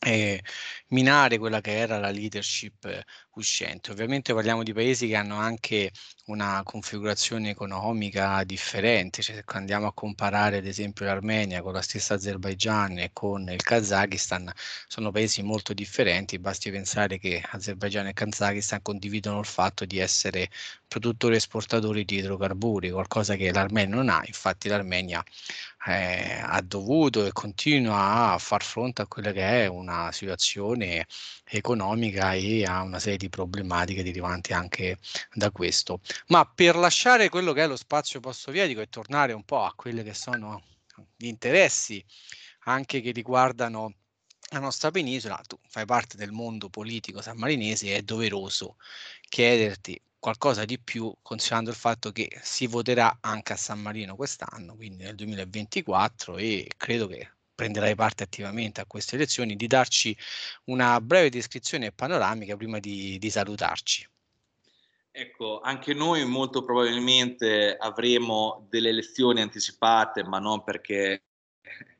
eh, 0.00 0.42
minare 0.88 1.38
quella 1.38 1.60
che 1.60 1.76
era 1.76 1.98
la 1.98 2.10
leadership 2.10 3.02
uscente. 3.36 3.90
Ovviamente 3.90 4.32
parliamo 4.34 4.62
di 4.62 4.72
paesi 4.72 5.08
che 5.08 5.16
hanno 5.16 5.36
anche 5.36 5.90
una 6.26 6.62
configurazione 6.64 7.50
economica 7.50 8.42
differente, 8.44 9.22
cioè 9.22 9.36
se 9.36 9.44
andiamo 9.46 9.86
a 9.86 9.92
comparare 9.92 10.58
ad 10.58 10.66
esempio 10.66 11.04
l'Armenia 11.04 11.60
con 11.62 11.72
la 11.72 11.82
stessa 11.82 12.14
Azerbaigian 12.14 12.98
e 12.98 13.10
con 13.12 13.48
il 13.50 13.62
Kazakistan, 13.62 14.50
sono 14.86 15.10
paesi 15.10 15.42
molto 15.42 15.74
differenti, 15.74 16.38
basti 16.38 16.70
pensare 16.70 17.18
che 17.18 17.42
Azerbaigian 17.50 18.06
e 18.06 18.12
Kazakistan 18.14 18.80
condividono 18.82 19.38
il 19.40 19.46
fatto 19.46 19.84
di 19.84 19.98
essere 19.98 20.48
produttori 20.88 21.36
esportatori 21.36 22.04
di 22.04 22.16
idrocarburi, 22.16 22.90
qualcosa 22.90 23.34
che 23.36 23.52
l'Armenia 23.52 23.94
non 23.96 24.08
ha, 24.08 24.22
infatti 24.26 24.68
l'Armenia 24.68 25.22
eh, 25.86 26.40
ha 26.42 26.60
dovuto 26.62 27.26
e 27.26 27.32
continua 27.32 28.32
a 28.32 28.38
far 28.38 28.62
fronte 28.62 29.02
a 29.02 29.06
quella 29.06 29.32
che 29.32 29.64
è 29.64 29.66
una 29.66 30.10
situazione 30.12 31.06
economica 31.44 32.32
e 32.34 32.64
a 32.64 32.82
una 32.82 32.98
serie 32.98 33.18
di 33.18 33.23
problematiche 33.28 34.02
derivanti 34.02 34.52
anche 34.52 34.98
da 35.32 35.50
questo. 35.50 36.00
Ma 36.28 36.44
per 36.44 36.76
lasciare 36.76 37.28
quello 37.28 37.52
che 37.52 37.62
è 37.62 37.66
lo 37.66 37.76
spazio 37.76 38.20
post-sovietico 38.20 38.80
e 38.80 38.88
tornare 38.88 39.32
un 39.32 39.44
po' 39.44 39.64
a 39.64 39.72
quelli 39.74 40.02
che 40.02 40.14
sono 40.14 40.62
gli 41.16 41.26
interessi 41.26 42.04
anche 42.66 43.00
che 43.00 43.10
riguardano 43.10 43.94
la 44.50 44.58
nostra 44.60 44.90
penisola, 44.90 45.40
tu 45.46 45.58
fai 45.68 45.84
parte 45.84 46.16
del 46.16 46.30
mondo 46.30 46.68
politico 46.68 47.20
sammarinese, 47.20 47.96
è 47.96 48.02
doveroso 48.02 48.76
chiederti 49.28 50.00
qualcosa 50.18 50.64
di 50.64 50.78
più 50.78 51.12
considerando 51.22 51.70
il 51.70 51.76
fatto 51.76 52.10
che 52.12 52.30
si 52.42 52.66
voterà 52.66 53.18
anche 53.20 53.52
a 53.54 53.56
San 53.56 53.80
Marino 53.80 54.16
quest'anno, 54.16 54.74
quindi 54.74 55.04
nel 55.04 55.14
2024 55.16 56.36
e 56.36 56.70
credo 56.76 57.06
che 57.06 57.30
prenderai 57.54 57.94
parte 57.94 58.22
attivamente 58.22 58.80
a 58.80 58.86
queste 58.86 59.16
elezioni, 59.16 59.56
di 59.56 59.66
darci 59.66 60.16
una 60.64 61.00
breve 61.00 61.30
descrizione 61.30 61.92
panoramica 61.92 62.56
prima 62.56 62.78
di, 62.78 63.18
di 63.18 63.30
salutarci. 63.30 64.08
Ecco, 65.16 65.60
anche 65.60 65.94
noi 65.94 66.24
molto 66.24 66.64
probabilmente 66.64 67.76
avremo 67.78 68.66
delle 68.68 68.88
elezioni 68.88 69.40
anticipate, 69.40 70.24
ma 70.24 70.40
non 70.40 70.64
perché 70.64 71.22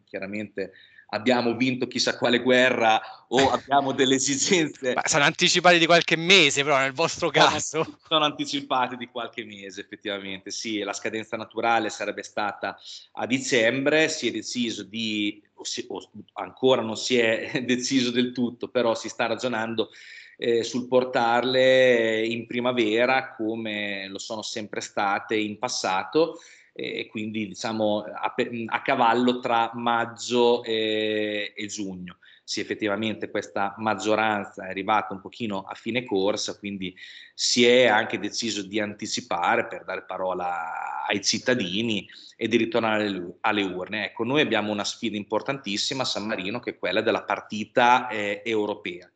chiaramente 0.05 0.73
abbiamo 1.11 1.55
vinto 1.55 1.87
chissà 1.87 2.19
quale 2.19 2.41
guerra 2.41 3.01
o 3.29 3.51
abbiamo 3.51 3.93
delle 3.93 4.17
esigenze. 4.17 4.95
Sono 5.05 5.23
anticipati 5.23 5.79
di 5.79 5.87
qualche 5.87 6.17
mese, 6.17 6.65
però 6.65 6.79
nel 6.79 6.93
vostro 6.93 7.31
caso. 7.31 7.85
Sono, 7.85 7.99
sono 8.09 8.25
anticipati 8.25 8.97
di 8.97 9.07
qualche 9.07 9.45
mese, 9.45 9.83
effettivamente. 9.83 10.51
Sì, 10.51 10.81
la 10.81 10.93
scadenza 10.93 11.37
naturale 11.37 11.91
sarebbe 11.91 12.25
stata 12.25 12.77
a 13.13 13.27
dicembre, 13.27 14.09
si 14.09 14.27
è 14.27 14.33
deciso 14.33 14.83
di, 14.83 15.41
o, 15.55 15.65
si, 15.65 15.85
o 15.89 16.11
ancora 16.35 16.83
non 16.83 16.97
si 16.97 17.19
è 17.19 17.63
deciso 17.65 18.11
del 18.11 18.33
tutto, 18.33 18.69
però 18.69 18.95
si 18.95 19.09
sta 19.09 19.27
ragionando 19.27 19.91
eh, 20.37 20.63
sul 20.63 20.89
portarle 20.89 22.27
in 22.27 22.47
primavera 22.47 23.35
come 23.35 24.09
lo 24.09 24.19
sono 24.19 24.43
sempre 24.43 24.81
state 24.81 25.37
in 25.37 25.59
passato 25.59 26.39
e 26.77 27.07
quindi 27.07 27.47
diciamo 27.47 28.01
a, 28.01 28.35
a 28.67 28.83
cavallo 28.83 29.39
tra 29.39 29.71
maggio 29.75 30.65
e, 30.65 31.53
e, 31.55 31.67
giugno. 31.67 32.17
Sì, 32.47 32.61
effettivamente 32.61 33.31
questa 33.31 33.75
maggioranza 33.79 34.67
è 34.67 34.69
arrivata 34.69 35.15
un 35.15 35.21
pochino 35.23 35.63
a 35.63 35.75
fine 35.75 36.05
corsa, 36.05 36.59
quindi 36.59 36.95
si 37.33 37.65
è 37.65 37.87
anche 37.87 38.19
deciso 38.19 38.63
di 38.63 38.79
anticipare 38.79 39.67
per 39.67 39.85
dare 39.85 40.05
parola 40.05 41.07
ai 41.07 41.25
cittadini 41.25 42.07
e 42.37 42.47
di 42.47 42.59
ritornare 42.59 43.39
alle, 43.41 43.63
urne. 43.63 44.05
Ecco, 44.05 44.25
noi 44.25 44.43
abbiamo 44.43 44.73
una 44.73 44.85
sfida 44.85 45.17
importantissima 45.17 46.03
a 46.03 46.07
San 46.07 46.27
Marino 46.27 46.61
che 46.61 46.73
è 46.73 46.79
quella 46.79 47.01
della 47.01 47.23
partita 47.23 48.09
eh, 48.09 48.43
europea. 48.45 49.11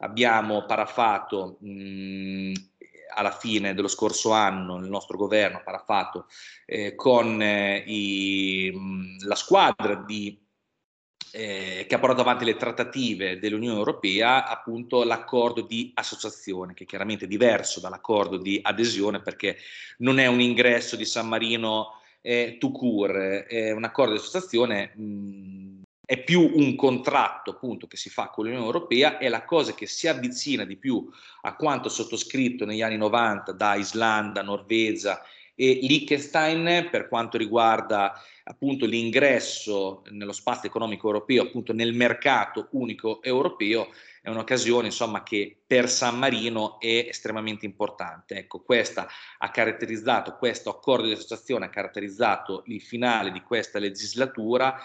Abbiamo 0.00 0.66
parafato 0.66 1.56
mh, 1.62 2.52
alla 3.14 3.30
fine 3.30 3.72
dello 3.72 3.88
scorso 3.88 4.32
anno 4.32 4.76
il 4.76 4.90
nostro 4.90 5.16
governo 5.16 5.58
ha 5.58 5.62
parafato 5.62 6.26
eh, 6.66 6.94
con 6.94 7.40
eh, 7.40 7.82
i, 7.86 8.70
la 9.20 9.34
squadra 9.34 9.94
di, 9.94 10.45
eh, 11.32 11.86
che 11.88 11.94
ha 11.94 11.98
portato 11.98 12.22
avanti 12.22 12.44
le 12.44 12.56
trattative 12.56 13.38
dell'Unione 13.38 13.78
Europea 13.78 14.46
appunto 14.46 15.04
l'accordo 15.04 15.60
di 15.60 15.92
associazione 15.94 16.74
che 16.74 16.84
è 16.84 16.86
chiaramente 16.86 17.26
diverso 17.26 17.80
dall'accordo 17.80 18.36
di 18.36 18.58
adesione 18.62 19.20
perché 19.20 19.58
non 19.98 20.18
è 20.18 20.26
un 20.26 20.40
ingresso 20.40 20.96
di 20.96 21.04
San 21.04 21.28
Marino 21.28 22.00
eh, 22.20 22.56
to 22.58 22.70
cure, 22.70 23.46
è 23.46 23.70
un 23.70 23.84
accordo 23.84 24.12
di 24.12 24.18
associazione 24.18 24.92
mh, 24.94 25.82
è 26.06 26.22
più 26.22 26.52
un 26.54 26.76
contratto 26.76 27.50
appunto 27.50 27.88
che 27.88 27.96
si 27.96 28.10
fa 28.10 28.28
con 28.28 28.44
l'Unione 28.44 28.64
Europea, 28.64 29.18
è 29.18 29.28
la 29.28 29.44
cosa 29.44 29.74
che 29.74 29.86
si 29.86 30.06
avvicina 30.06 30.64
di 30.64 30.76
più 30.76 31.04
a 31.42 31.56
quanto 31.56 31.88
sottoscritto 31.88 32.64
negli 32.64 32.80
anni 32.80 32.96
90 32.96 33.50
da 33.50 33.74
Islanda, 33.74 34.42
Norvegia 34.42 35.20
e 35.58 35.78
Liechtenstein 35.82 36.88
per 36.90 37.08
quanto 37.08 37.38
riguarda 37.38 38.22
appunto 38.44 38.84
l'ingresso 38.84 40.02
nello 40.10 40.32
spazio 40.32 40.68
economico 40.68 41.06
europeo, 41.06 41.42
appunto 41.42 41.72
nel 41.72 41.94
mercato 41.94 42.68
unico 42.72 43.22
europeo, 43.22 43.88
è 44.20 44.28
un'occasione 44.28 44.86
insomma 44.86 45.22
che 45.22 45.56
per 45.66 45.88
San 45.88 46.18
Marino 46.18 46.78
è 46.78 47.06
estremamente 47.08 47.64
importante. 47.64 48.36
Ecco, 48.36 48.60
questa 48.60 49.08
ha 49.38 49.50
caratterizzato, 49.50 50.36
questo 50.36 50.68
accordo 50.68 51.06
di 51.06 51.12
associazione 51.12 51.64
ha 51.64 51.70
caratterizzato 51.70 52.62
il 52.66 52.82
finale 52.82 53.32
di 53.32 53.40
questa 53.40 53.78
legislatura 53.78 54.78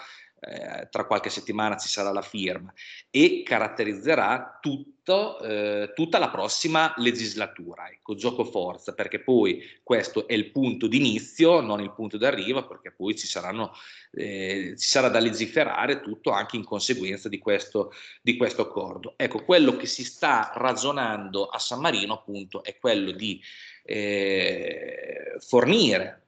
eh, 0.44 0.88
tra 0.90 1.04
qualche 1.04 1.30
settimana 1.30 1.76
ci 1.76 1.86
sarà 1.86 2.10
la 2.10 2.20
firma 2.20 2.72
e 3.10 3.44
caratterizzerà 3.44 4.58
tutto, 4.60 5.38
eh, 5.38 5.92
tutta 5.94 6.18
la 6.18 6.30
prossima 6.30 6.92
legislatura, 6.96 7.88
ecco, 7.88 8.16
gioco 8.16 8.44
forza, 8.44 8.92
perché 8.92 9.20
poi 9.20 9.62
questo 9.84 10.26
è 10.26 10.32
il 10.32 10.50
punto 10.50 10.88
d'inizio, 10.88 11.60
non 11.60 11.80
il 11.80 11.92
punto 11.92 12.18
d'arrivo, 12.18 12.66
perché 12.66 12.90
poi 12.90 13.16
ci, 13.16 13.28
saranno, 13.28 13.72
eh, 14.10 14.74
ci 14.76 14.88
sarà 14.88 15.08
da 15.08 15.20
legiferare 15.20 16.00
tutto 16.00 16.32
anche 16.32 16.56
in 16.56 16.64
conseguenza 16.64 17.28
di 17.28 17.38
questo, 17.38 17.92
di 18.20 18.36
questo 18.36 18.62
accordo. 18.62 19.14
Ecco, 19.16 19.44
quello 19.44 19.76
che 19.76 19.86
si 19.86 20.02
sta 20.02 20.50
ragionando 20.56 21.46
a 21.46 21.60
San 21.60 21.78
Marino 21.78 22.14
appunto 22.14 22.64
è 22.64 22.76
quello 22.78 23.12
di 23.12 23.40
eh, 23.84 25.36
fornire 25.38 26.21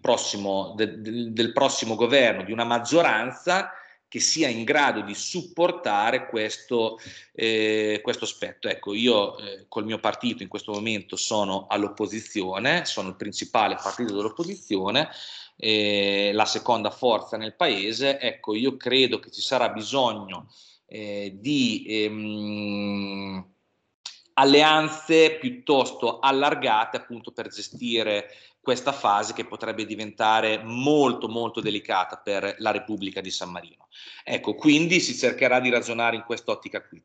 prossimo, 0.00 0.74
de, 0.76 1.00
de, 1.00 1.32
del 1.32 1.52
prossimo 1.52 1.94
governo, 1.94 2.42
di 2.42 2.52
una 2.52 2.64
maggioranza 2.64 3.70
che 4.14 4.20
sia 4.20 4.46
in 4.46 4.62
grado 4.62 5.00
di 5.00 5.12
supportare 5.12 6.28
questo, 6.28 7.00
eh, 7.32 7.98
questo 8.00 8.24
aspetto. 8.24 8.68
Ecco, 8.68 8.94
io 8.94 9.36
eh, 9.38 9.64
col 9.66 9.84
mio 9.84 9.98
partito 9.98 10.44
in 10.44 10.48
questo 10.48 10.72
momento 10.72 11.16
sono 11.16 11.66
all'opposizione, 11.68 12.84
sono 12.84 13.08
il 13.08 13.16
principale 13.16 13.74
partito 13.74 14.14
dell'opposizione, 14.14 15.08
eh, 15.56 16.30
la 16.32 16.44
seconda 16.44 16.90
forza 16.90 17.36
nel 17.36 17.56
paese. 17.56 18.20
Ecco, 18.20 18.54
io 18.54 18.76
credo 18.76 19.18
che 19.18 19.32
ci 19.32 19.40
sarà 19.40 19.70
bisogno 19.70 20.48
eh, 20.86 21.36
di 21.40 21.84
ehm, 21.88 23.44
alleanze 24.34 25.38
piuttosto 25.40 26.20
allargate 26.20 26.98
appunto 26.98 27.32
per 27.32 27.48
gestire 27.48 28.30
questa 28.64 28.92
fase 28.92 29.34
che 29.34 29.44
potrebbe 29.44 29.84
diventare 29.84 30.62
molto 30.64 31.28
molto 31.28 31.60
delicata 31.60 32.16
per 32.16 32.56
la 32.58 32.70
Repubblica 32.72 33.20
di 33.20 33.30
San 33.30 33.50
Marino. 33.50 33.88
Ecco, 34.24 34.54
quindi 34.54 34.98
si 34.98 35.14
cercherà 35.14 35.60
di 35.60 35.68
ragionare 35.68 36.16
in 36.16 36.24
quest'ottica 36.24 36.82
qui. 36.82 37.00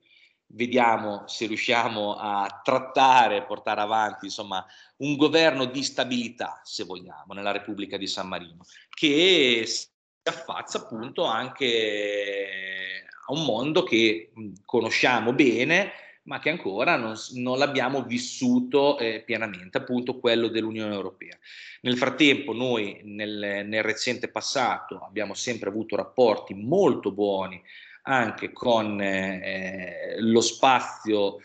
Vediamo 0.52 1.28
se 1.28 1.46
riusciamo 1.46 2.16
a 2.16 2.62
trattare, 2.64 3.44
portare 3.44 3.82
avanti, 3.82 4.26
insomma, 4.26 4.66
un 4.98 5.16
governo 5.16 5.66
di 5.66 5.84
stabilità, 5.84 6.62
se 6.64 6.86
vogliamo, 6.86 7.34
nella 7.34 7.52
Repubblica 7.52 7.98
di 7.98 8.08
San 8.08 8.28
Marino, 8.28 8.64
che 8.90 9.66
si 9.68 9.88
affaccia 10.24 10.80
appunto 10.80 11.26
anche 11.26 13.06
a 13.28 13.34
un 13.34 13.44
mondo 13.44 13.84
che 13.84 14.32
conosciamo 14.66 15.34
bene, 15.34 15.92
ma 16.30 16.38
che 16.38 16.52
ancora 16.52 16.96
non, 16.96 17.16
non 17.34 17.58
l'abbiamo 17.58 18.04
vissuto 18.04 19.00
eh, 19.00 19.24
pienamente, 19.26 19.80
appunto 19.80 20.20
quello 20.20 20.48
dell'Unione 20.48 20.94
Europea. 20.94 21.36
Nel 21.82 21.98
frattempo 21.98 22.54
noi 22.54 23.02
nel, 23.04 23.66
nel 23.66 23.82
recente 23.82 24.30
passato 24.30 25.00
abbiamo 25.00 25.34
sempre 25.34 25.70
avuto 25.70 25.96
rapporti 25.96 26.54
molto 26.54 27.12
buoni 27.12 27.60
anche 28.04 28.52
con 28.52 29.02
eh, 29.02 30.18
lo 30.20 30.42
spazio 30.42 31.40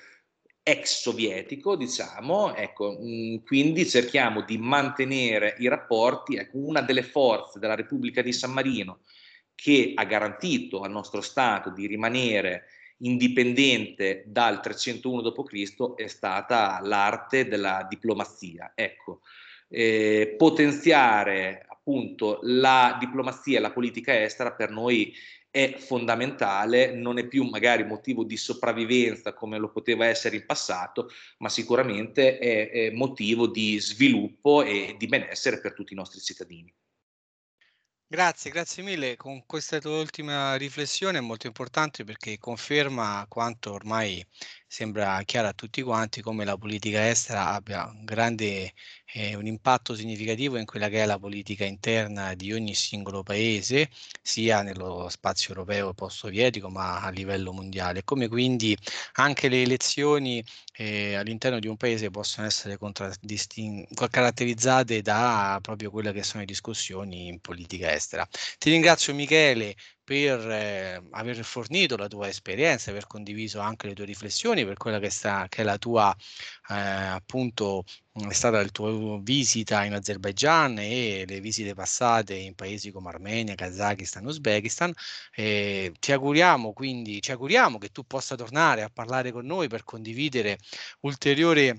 ex 0.62 1.00
sovietico, 1.00 1.76
diciamo, 1.76 2.54
ecco, 2.54 2.98
mm, 3.00 3.36
quindi 3.46 3.88
cerchiamo 3.88 4.42
di 4.42 4.58
mantenere 4.58 5.56
i 5.60 5.68
rapporti, 5.68 6.36
ecco, 6.36 6.58
una 6.58 6.82
delle 6.82 7.02
forze 7.02 7.58
della 7.58 7.74
Repubblica 7.74 8.20
di 8.20 8.32
San 8.34 8.52
Marino 8.52 9.00
che 9.54 9.92
ha 9.94 10.04
garantito 10.04 10.80
al 10.80 10.90
nostro 10.90 11.22
Stato 11.22 11.70
di 11.70 11.86
rimanere 11.86 12.64
indipendente 12.98 14.24
dal 14.26 14.60
301 14.60 15.20
d.C. 15.20 15.94
è 15.94 16.06
stata 16.06 16.80
l'arte 16.82 17.48
della 17.48 17.86
diplomazia. 17.88 18.72
Ecco, 18.74 19.20
eh, 19.68 20.34
potenziare 20.38 21.64
appunto 21.68 22.38
la 22.42 22.96
diplomazia 22.98 23.58
e 23.58 23.60
la 23.60 23.72
politica 23.72 24.22
estera 24.22 24.52
per 24.52 24.70
noi 24.70 25.14
è 25.50 25.76
fondamentale, 25.78 26.92
non 26.92 27.18
è 27.18 27.26
più 27.28 27.44
magari 27.44 27.84
motivo 27.84 28.24
di 28.24 28.36
sopravvivenza 28.36 29.34
come 29.34 29.56
lo 29.58 29.70
poteva 29.70 30.06
essere 30.06 30.34
in 30.34 30.46
passato, 30.46 31.10
ma 31.38 31.48
sicuramente 31.48 32.38
è, 32.38 32.70
è 32.70 32.90
motivo 32.90 33.46
di 33.46 33.78
sviluppo 33.78 34.64
e 34.64 34.96
di 34.98 35.06
benessere 35.06 35.60
per 35.60 35.74
tutti 35.74 35.92
i 35.92 35.96
nostri 35.96 36.20
cittadini. 36.20 36.72
Grazie, 38.06 38.50
grazie 38.50 38.82
mille. 38.82 39.16
Con 39.16 39.44
questa 39.44 39.78
tua 39.78 39.98
ultima 39.98 40.54
riflessione 40.56 41.18
è 41.18 41.20
molto 41.20 41.46
importante 41.46 42.02
perché 42.04 42.38
conferma 42.38 43.26
quanto 43.28 43.72
ormai 43.72 44.24
sembra 44.74 45.22
chiaro 45.24 45.46
a 45.46 45.52
tutti 45.52 45.82
quanti 45.82 46.20
come 46.20 46.44
la 46.44 46.56
politica 46.56 47.08
estera 47.08 47.50
abbia 47.52 47.84
un 47.86 48.04
grande 48.04 48.72
eh, 49.16 49.36
un 49.36 49.46
impatto 49.46 49.94
significativo 49.94 50.56
in 50.56 50.64
quella 50.64 50.88
che 50.88 51.02
è 51.02 51.06
la 51.06 51.18
politica 51.20 51.64
interna 51.64 52.34
di 52.34 52.52
ogni 52.52 52.74
singolo 52.74 53.22
paese, 53.22 53.88
sia 54.20 54.62
nello 54.62 55.08
spazio 55.08 55.50
europeo 55.50 55.94
post-sovietico, 55.94 56.68
ma 56.68 57.00
a 57.00 57.10
livello 57.10 57.52
mondiale. 57.52 58.02
Come 58.02 58.26
quindi 58.28 58.76
anche 59.14 59.48
le 59.48 59.62
elezioni 59.62 60.44
eh, 60.76 61.14
all'interno 61.14 61.60
di 61.60 61.68
un 61.68 61.76
paese 61.76 62.10
possono 62.10 62.46
essere 62.48 62.76
caratterizzate 64.10 65.00
da 65.02 65.58
proprio 65.62 65.90
quelle 65.90 66.12
che 66.12 66.24
sono 66.24 66.40
le 66.40 66.46
discussioni 66.46 67.28
in 67.28 67.38
politica 67.40 67.92
estera. 67.92 68.26
Ti 68.58 68.70
ringrazio 68.70 69.14
Michele 69.14 69.76
per 70.04 70.38
eh, 70.50 71.02
aver 71.10 71.42
fornito 71.44 71.96
la 71.96 72.08
tua 72.08 72.28
esperienza, 72.28 72.90
aver 72.90 73.06
condiviso 73.06 73.58
anche 73.60 73.86
le 73.86 73.94
tue 73.94 74.04
riflessioni 74.04 74.64
per 74.64 74.76
quella 74.76 74.98
che, 74.98 75.10
sta, 75.10 75.46
che 75.48 75.62
è 75.62 75.64
la 75.64 75.78
tua 75.78 76.14
eh, 76.70 76.74
appunto 76.74 77.84
è 78.12 78.32
stata 78.32 78.62
la 78.62 78.68
tua 78.68 79.18
visita 79.20 79.84
in 79.84 79.92
Azerbaigian 79.94 80.78
e 80.78 81.24
le 81.26 81.40
visite 81.40 81.74
passate 81.74 82.34
in 82.34 82.54
paesi 82.54 82.92
come 82.92 83.08
Armenia, 83.08 83.54
Kazakistan, 83.56 84.24
Uzbekistan. 84.26 84.92
Eh, 85.34 85.92
ti 85.98 86.12
auguriamo 86.12 86.72
quindi, 86.72 87.20
ci 87.20 87.32
auguriamo 87.32 87.78
che 87.78 87.88
tu 87.88 88.04
possa 88.06 88.36
tornare 88.36 88.82
a 88.82 88.90
parlare 88.90 89.32
con 89.32 89.44
noi 89.46 89.68
per 89.68 89.82
condividere 89.84 90.58
ulteriori 91.00 91.72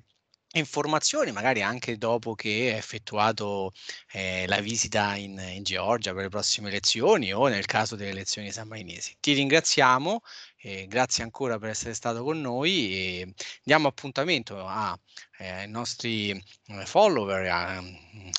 informazioni, 0.59 1.31
magari 1.31 1.61
anche 1.61 1.97
dopo 1.97 2.33
che 2.35 2.49
hai 2.49 2.77
effettuato 2.77 3.73
eh, 4.11 4.45
la 4.47 4.59
visita 4.59 5.15
in, 5.15 5.37
in, 5.39 5.63
Georgia 5.63 6.13
per 6.13 6.23
le 6.23 6.29
prossime 6.29 6.69
elezioni 6.69 7.33
o 7.33 7.47
nel 7.47 7.65
caso 7.65 7.95
delle 7.95 8.11
elezioni 8.11 8.51
sammarinesi. 8.51 9.17
Ti 9.19 9.33
ringraziamo, 9.33 10.21
eh, 10.57 10.87
grazie 10.87 11.23
ancora 11.23 11.59
per 11.59 11.69
essere 11.69 11.93
stato 11.93 12.23
con 12.23 12.39
noi 12.39 12.93
e 12.93 13.33
diamo 13.63 13.87
appuntamento 13.87 14.65
ai 14.65 14.95
eh, 15.39 15.65
nostri 15.67 16.31
eh, 16.31 16.85
follower 16.85 17.47
a, 17.47 17.83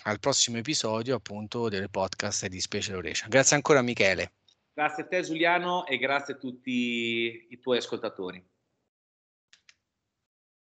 al 0.05 0.19
prossimo 0.19 0.57
episodio 0.59 1.17
appunto 1.17 1.69
del 1.69 1.91
podcast 1.91 2.47
di 2.47 2.61
Special 2.61 2.97
Oration. 2.97 3.29
Grazie 3.29 3.57
ancora 3.57 3.83
Michele. 3.83 4.33
Grazie 4.73 5.05
a 5.05 5.07
te 5.07 5.23
Giuliano 5.23 5.87
e 5.87 5.97
grazie 5.99 6.35
a 6.35 6.37
tutti 6.37 7.47
i 7.49 7.59
tuoi 7.61 7.79
ascoltatori. 7.79 8.56